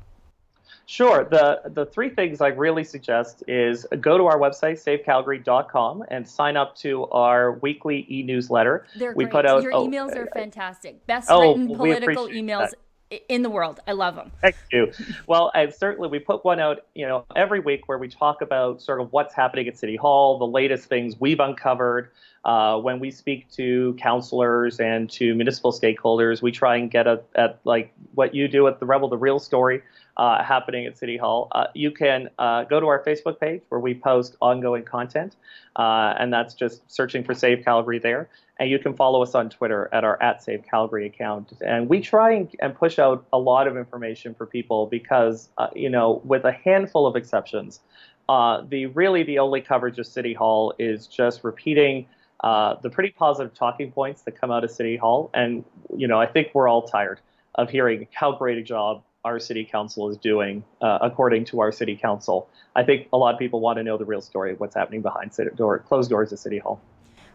Sure. 0.88 1.24
The 1.30 1.60
the 1.66 1.84
three 1.84 2.08
things 2.08 2.40
I 2.40 2.48
really 2.48 2.82
suggest 2.82 3.44
is 3.46 3.86
go 4.00 4.16
to 4.16 4.24
our 4.24 4.38
website, 4.38 4.82
savecalgary.com, 4.82 6.04
and 6.08 6.26
sign 6.26 6.56
up 6.56 6.76
to 6.76 7.04
our 7.08 7.52
weekly 7.52 8.06
e-newsletter. 8.08 8.86
They're 8.96 9.12
we 9.12 9.24
great. 9.24 9.32
Put 9.32 9.46
out, 9.46 9.62
Your 9.62 9.74
oh, 9.74 9.86
emails 9.86 10.16
are 10.16 10.26
fantastic. 10.32 11.06
Best 11.06 11.28
oh, 11.30 11.56
written 11.56 11.76
political 11.76 12.28
emails 12.28 12.70
that. 13.10 13.20
in 13.28 13.42
the 13.42 13.50
world. 13.50 13.80
I 13.86 13.92
love 13.92 14.14
them. 14.14 14.32
Thank 14.40 14.56
you. 14.72 14.90
well, 15.26 15.50
and 15.54 15.74
certainly 15.74 16.08
we 16.08 16.20
put 16.20 16.42
one 16.42 16.58
out, 16.58 16.86
you 16.94 17.06
know, 17.06 17.26
every 17.36 17.60
week 17.60 17.86
where 17.86 17.98
we 17.98 18.08
talk 18.08 18.40
about 18.40 18.80
sort 18.80 19.02
of 19.02 19.12
what's 19.12 19.34
happening 19.34 19.68
at 19.68 19.76
City 19.76 19.96
Hall, 19.96 20.38
the 20.38 20.46
latest 20.46 20.88
things 20.88 21.20
we've 21.20 21.40
uncovered. 21.40 22.12
Uh, 22.46 22.78
when 22.78 22.98
we 22.98 23.10
speak 23.10 23.50
to 23.50 23.94
councilors 24.00 24.80
and 24.80 25.10
to 25.10 25.34
municipal 25.34 25.70
stakeholders, 25.70 26.40
we 26.40 26.50
try 26.50 26.76
and 26.76 26.90
get 26.90 27.06
at, 27.06 27.26
at 27.34 27.58
like 27.64 27.92
what 28.14 28.34
you 28.34 28.48
do 28.48 28.66
at 28.68 28.80
the 28.80 28.86
Rebel, 28.86 29.10
the 29.10 29.18
real 29.18 29.38
story 29.38 29.82
uh, 30.18 30.42
happening 30.42 30.84
at 30.84 30.98
City 30.98 31.16
Hall. 31.16 31.48
Uh, 31.52 31.66
you 31.74 31.92
can 31.92 32.28
uh, 32.38 32.64
go 32.64 32.80
to 32.80 32.86
our 32.86 33.02
Facebook 33.04 33.38
page 33.38 33.62
where 33.68 33.80
we 33.80 33.94
post 33.94 34.36
ongoing 34.40 34.84
content, 34.84 35.36
uh, 35.76 36.14
and 36.18 36.32
that's 36.32 36.54
just 36.54 36.90
searching 36.90 37.22
for 37.22 37.34
Save 37.34 37.64
Calgary 37.64 38.00
there. 38.00 38.28
And 38.58 38.68
you 38.68 38.80
can 38.80 38.94
follow 38.94 39.22
us 39.22 39.36
on 39.36 39.48
Twitter 39.48 39.88
at 39.92 40.02
our 40.02 40.20
at 40.20 40.42
Save 40.42 40.64
Calgary 40.68 41.06
account. 41.06 41.52
And 41.64 41.88
we 41.88 42.00
try 42.00 42.32
and, 42.32 42.50
and 42.60 42.74
push 42.74 42.98
out 42.98 43.24
a 43.32 43.38
lot 43.38 43.68
of 43.68 43.76
information 43.76 44.34
for 44.34 44.46
people 44.46 44.86
because, 44.86 45.48
uh, 45.58 45.68
you 45.76 45.88
know, 45.88 46.20
with 46.24 46.44
a 46.44 46.52
handful 46.52 47.06
of 47.06 47.14
exceptions, 47.14 47.80
uh, 48.28 48.62
the 48.68 48.86
really 48.86 49.22
the 49.22 49.38
only 49.38 49.60
coverage 49.60 50.00
of 50.00 50.06
City 50.06 50.34
Hall 50.34 50.74
is 50.80 51.06
just 51.06 51.44
repeating. 51.44 52.06
The 52.42 52.90
pretty 52.90 53.10
positive 53.10 53.54
talking 53.54 53.92
points 53.92 54.22
that 54.22 54.32
come 54.32 54.50
out 54.50 54.64
of 54.64 54.70
City 54.72 54.96
Hall. 54.96 55.30
And, 55.32 55.64
you 55.96 56.08
know, 56.08 56.20
I 56.20 56.26
think 56.26 56.48
we're 56.54 56.68
all 56.68 56.82
tired 56.82 57.20
of 57.54 57.70
hearing 57.70 58.08
how 58.12 58.32
great 58.32 58.58
a 58.58 58.62
job 58.62 59.02
our 59.24 59.40
city 59.40 59.64
council 59.64 60.08
is 60.08 60.16
doing 60.16 60.64
uh, 60.80 60.98
according 61.02 61.44
to 61.46 61.60
our 61.60 61.72
city 61.72 61.96
council. 61.96 62.48
I 62.76 62.84
think 62.84 63.08
a 63.12 63.16
lot 63.16 63.34
of 63.34 63.38
people 63.38 63.60
want 63.60 63.78
to 63.78 63.82
know 63.82 63.96
the 63.96 64.04
real 64.04 64.20
story 64.20 64.52
of 64.52 64.60
what's 64.60 64.74
happening 64.74 65.02
behind 65.02 65.32
door, 65.56 65.78
closed 65.80 66.10
doors 66.10 66.32
at 66.32 66.38
City 66.38 66.58
Hall. 66.58 66.80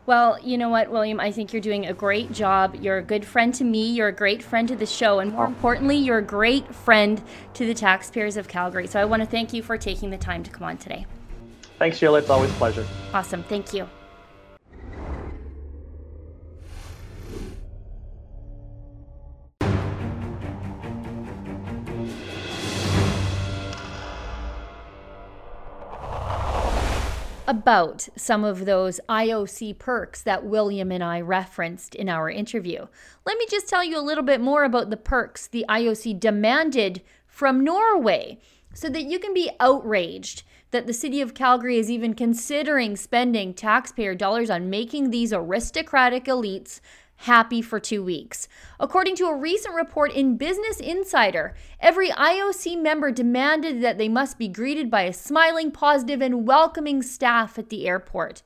Well, 0.06 0.38
you 0.44 0.58
know 0.58 0.68
what, 0.68 0.92
William? 0.92 1.20
I 1.20 1.32
think 1.32 1.54
you're 1.54 1.62
doing 1.62 1.86
a 1.86 1.94
great 1.94 2.32
job. 2.34 2.76
You're 2.82 2.98
a 2.98 3.04
good 3.04 3.26
friend 3.26 3.54
to 3.56 3.64
me. 3.64 3.92
You're 3.92 4.10
a 4.10 4.16
great 4.16 4.44
friend 4.44 4.68
to 4.68 4.76
the 4.76 4.86
show. 4.86 5.20
And 5.20 5.32
more 5.32 5.46
importantly, 5.46 5.96
you're 5.96 6.18
a 6.18 6.24
great 6.24 6.74
friend 6.76 7.22
to 7.54 7.66
the 7.66 7.74
taxpayers 7.74 8.36
of 8.36 8.50
Calgary. 8.50 8.88
So 8.88 9.00
I 9.00 9.06
want 9.06 9.22
to 9.22 9.26
thank 9.26 9.54
you 9.54 9.64
for 9.64 9.78
taking 9.78 10.10
the 10.10 10.18
time 10.18 10.44
to 10.44 10.52
come 10.52 10.64
on 10.64 10.78
today. 10.78 11.06
Thanks, 11.80 11.98
Sheila. 11.98 12.20
It's 12.20 12.30
always 12.30 12.52
a 12.52 12.56
pleasure. 12.56 12.86
Awesome. 13.14 13.44
Thank 13.44 13.74
you. 13.74 13.88
About 27.48 28.08
some 28.16 28.44
of 28.44 28.66
those 28.66 29.00
IOC 29.10 29.78
perks 29.78 30.22
that 30.22 30.46
William 30.46 30.92
and 30.92 31.04
I 31.04 31.22
referenced 31.22 31.96
in 31.96 32.10
our 32.10 32.30
interview. 32.30 32.88
Let 33.26 33.38
me 33.38 33.46
just 33.50 33.68
tell 33.68 33.84
you 33.84 34.00
a 34.00 34.02
little 34.02 34.24
bit 34.24 34.42
more 34.42 34.64
about 34.64 34.90
the 34.90 34.98
perks 34.98 35.48
the 35.48 35.66
IOC 35.68 36.20
demanded 36.20 37.02
from 37.28 37.64
Norway 37.64 38.40
so 38.74 38.90
that 38.90 39.04
you 39.04 39.20
can 39.20 39.34
be 39.34 39.52
outraged 39.60 40.44
that 40.72 40.88
the 40.88 40.94
city 40.94 41.22
of 41.22 41.36
Calgary 41.36 41.78
is 41.78 41.92
even 41.92 42.16
considering 42.16 42.96
spending 42.96 43.54
taxpayer 43.54 44.16
dollars 44.16 44.50
on 44.50 44.70
making 44.70 45.10
these 45.12 45.32
aristocratic 45.32 46.26
elites 46.26 46.80
happy 47.24 47.62
for 47.62 47.80
two 47.80 48.04
weeks. 48.04 48.50
According 48.80 49.16
to 49.16 49.28
a 49.28 49.36
recent 49.36 49.76
report 49.76 50.12
in 50.12 50.38
Business 50.38 50.80
Insider, 50.80 51.56
every 51.80 52.10
IOC 52.10 52.82
member 52.82 53.12
demanded 53.12 53.82
that 53.82 53.98
they 53.98 54.10
must 54.10 54.38
be 54.38 54.50
greeted 54.50 54.92
by 54.92 55.04
a 55.04 55.14
smiling, 55.14 55.72
positive, 55.72 56.22
and 56.22 56.46
welcoming 56.46 57.02
staff 57.02 57.58
at 57.58 57.70
the 57.70 57.88
airport. 57.88 58.44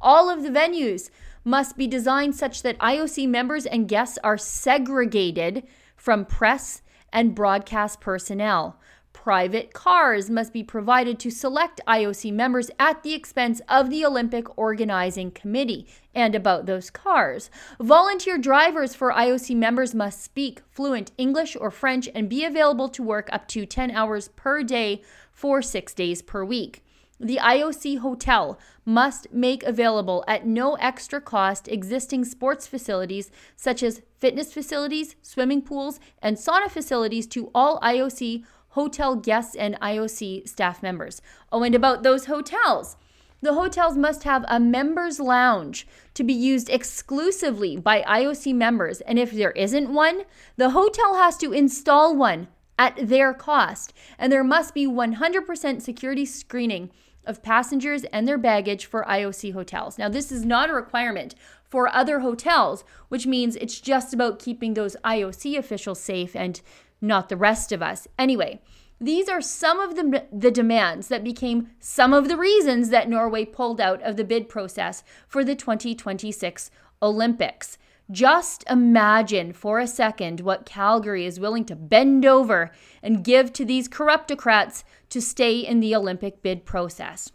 All 0.00 0.28
of 0.28 0.42
the 0.42 0.50
venues 0.50 1.10
must 1.42 1.78
be 1.78 1.86
designed 1.86 2.36
such 2.36 2.62
that 2.62 2.78
IOC 2.78 3.26
members 3.28 3.64
and 3.64 3.88
guests 3.88 4.18
are 4.22 4.36
segregated 4.36 5.66
from 5.96 6.26
press 6.26 6.82
and 7.10 7.34
broadcast 7.34 8.00
personnel. 8.00 8.78
Private 9.14 9.72
cars 9.72 10.30
must 10.30 10.52
be 10.52 10.62
provided 10.62 11.18
to 11.18 11.30
select 11.30 11.80
IOC 11.88 12.32
members 12.32 12.70
at 12.78 13.02
the 13.02 13.14
expense 13.14 13.60
of 13.68 13.90
the 13.90 14.04
Olympic 14.04 14.56
Organizing 14.56 15.30
Committee. 15.30 15.86
And 16.18 16.34
about 16.34 16.66
those 16.66 16.90
cars, 16.90 17.48
volunteer 17.78 18.38
drivers 18.38 18.92
for 18.92 19.12
IOC 19.12 19.54
members 19.54 19.94
must 19.94 20.20
speak 20.20 20.62
fluent 20.68 21.12
English 21.16 21.56
or 21.60 21.70
French 21.70 22.08
and 22.12 22.28
be 22.28 22.44
available 22.44 22.88
to 22.88 23.04
work 23.04 23.28
up 23.30 23.46
to 23.48 23.64
10 23.64 23.92
hours 23.92 24.26
per 24.26 24.64
day 24.64 25.00
for 25.30 25.62
six 25.62 25.94
days 25.94 26.20
per 26.20 26.44
week. 26.44 26.82
The 27.20 27.38
IOC 27.40 27.98
hotel 27.98 28.58
must 28.84 29.32
make 29.32 29.62
available 29.62 30.24
at 30.26 30.44
no 30.44 30.74
extra 30.80 31.20
cost 31.20 31.68
existing 31.68 32.24
sports 32.24 32.66
facilities 32.66 33.30
such 33.54 33.84
as 33.84 34.02
fitness 34.16 34.52
facilities, 34.52 35.14
swimming 35.22 35.62
pools, 35.62 36.00
and 36.20 36.36
sauna 36.36 36.68
facilities 36.68 37.28
to 37.28 37.48
all 37.54 37.78
IOC 37.78 38.42
hotel 38.70 39.14
guests 39.14 39.54
and 39.54 39.78
IOC 39.80 40.48
staff 40.48 40.82
members. 40.82 41.22
Oh, 41.52 41.62
and 41.62 41.76
about 41.76 42.02
those 42.02 42.26
hotels. 42.26 42.96
The 43.40 43.54
hotels 43.54 43.96
must 43.96 44.24
have 44.24 44.44
a 44.48 44.58
members 44.58 45.20
lounge 45.20 45.86
to 46.14 46.24
be 46.24 46.32
used 46.32 46.68
exclusively 46.68 47.76
by 47.76 48.02
IOC 48.02 48.54
members. 48.54 49.00
And 49.02 49.18
if 49.18 49.30
there 49.30 49.52
isn't 49.52 49.92
one, 49.92 50.22
the 50.56 50.70
hotel 50.70 51.14
has 51.14 51.36
to 51.38 51.52
install 51.52 52.16
one 52.16 52.48
at 52.78 52.96
their 53.00 53.32
cost. 53.32 53.92
And 54.18 54.32
there 54.32 54.44
must 54.44 54.74
be 54.74 54.86
100% 54.86 55.82
security 55.82 56.24
screening 56.24 56.90
of 57.24 57.42
passengers 57.42 58.04
and 58.04 58.26
their 58.26 58.38
baggage 58.38 58.86
for 58.86 59.04
IOC 59.04 59.52
hotels. 59.52 59.98
Now, 59.98 60.08
this 60.08 60.32
is 60.32 60.44
not 60.44 60.70
a 60.70 60.74
requirement 60.74 61.34
for 61.62 61.94
other 61.94 62.20
hotels, 62.20 62.84
which 63.08 63.26
means 63.26 63.54
it's 63.56 63.80
just 63.80 64.14
about 64.14 64.38
keeping 64.38 64.74
those 64.74 64.96
IOC 65.04 65.58
officials 65.58 66.00
safe 66.00 66.34
and 66.34 66.60
not 67.00 67.28
the 67.28 67.36
rest 67.36 67.70
of 67.70 67.82
us. 67.82 68.08
Anyway, 68.18 68.60
these 69.00 69.28
are 69.28 69.40
some 69.40 69.78
of 69.80 69.94
the, 69.94 70.24
the 70.32 70.50
demands 70.50 71.08
that 71.08 71.22
became 71.22 71.70
some 71.78 72.12
of 72.12 72.28
the 72.28 72.36
reasons 72.36 72.90
that 72.90 73.08
Norway 73.08 73.44
pulled 73.44 73.80
out 73.80 74.02
of 74.02 74.16
the 74.16 74.24
bid 74.24 74.48
process 74.48 75.04
for 75.26 75.44
the 75.44 75.54
2026 75.54 76.70
Olympics. 77.00 77.78
Just 78.10 78.64
imagine 78.68 79.52
for 79.52 79.78
a 79.78 79.86
second 79.86 80.40
what 80.40 80.64
Calgary 80.64 81.26
is 81.26 81.38
willing 81.38 81.64
to 81.66 81.76
bend 81.76 82.24
over 82.24 82.72
and 83.02 83.22
give 83.22 83.52
to 83.52 83.64
these 83.64 83.88
corruptocrats 83.88 84.82
to 85.10 85.20
stay 85.20 85.60
in 85.60 85.80
the 85.80 85.94
Olympic 85.94 86.42
bid 86.42 86.64
process. 86.64 87.30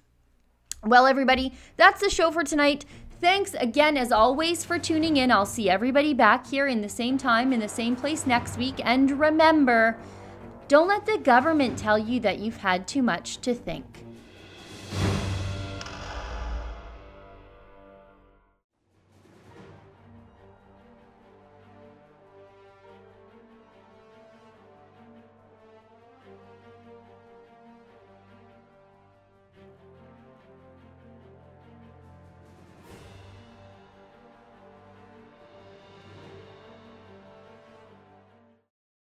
Well, 0.84 1.06
everybody, 1.06 1.54
that's 1.78 2.02
the 2.02 2.10
show 2.10 2.32
for 2.32 2.44
tonight. 2.44 2.86
Thanks 3.22 3.54
again, 3.54 3.96
as 3.96 4.12
always, 4.12 4.66
for 4.66 4.78
tuning 4.78 5.16
in. 5.16 5.32
I'll 5.32 5.46
see 5.46 5.70
everybody 5.70 6.14
back 6.14 6.46
here 6.48 6.68
in 6.68 6.82
the 6.82 6.90
same 6.90 7.18
time, 7.18 7.54
in 7.54 7.62
the 7.62 7.70
same 7.70 7.96
place 7.96 8.26
next 8.26 8.58
week. 8.58 8.82
And 8.84 9.18
remember, 9.18 9.98
don't 10.74 10.88
let 10.88 11.06
the 11.06 11.20
government 11.20 11.78
tell 11.78 12.00
you 12.00 12.20
that 12.20 12.40
you've 12.40 12.58
had 12.58 12.88
too 12.88 13.04
much 13.04 13.38
to 13.38 13.54
think. 13.54 14.03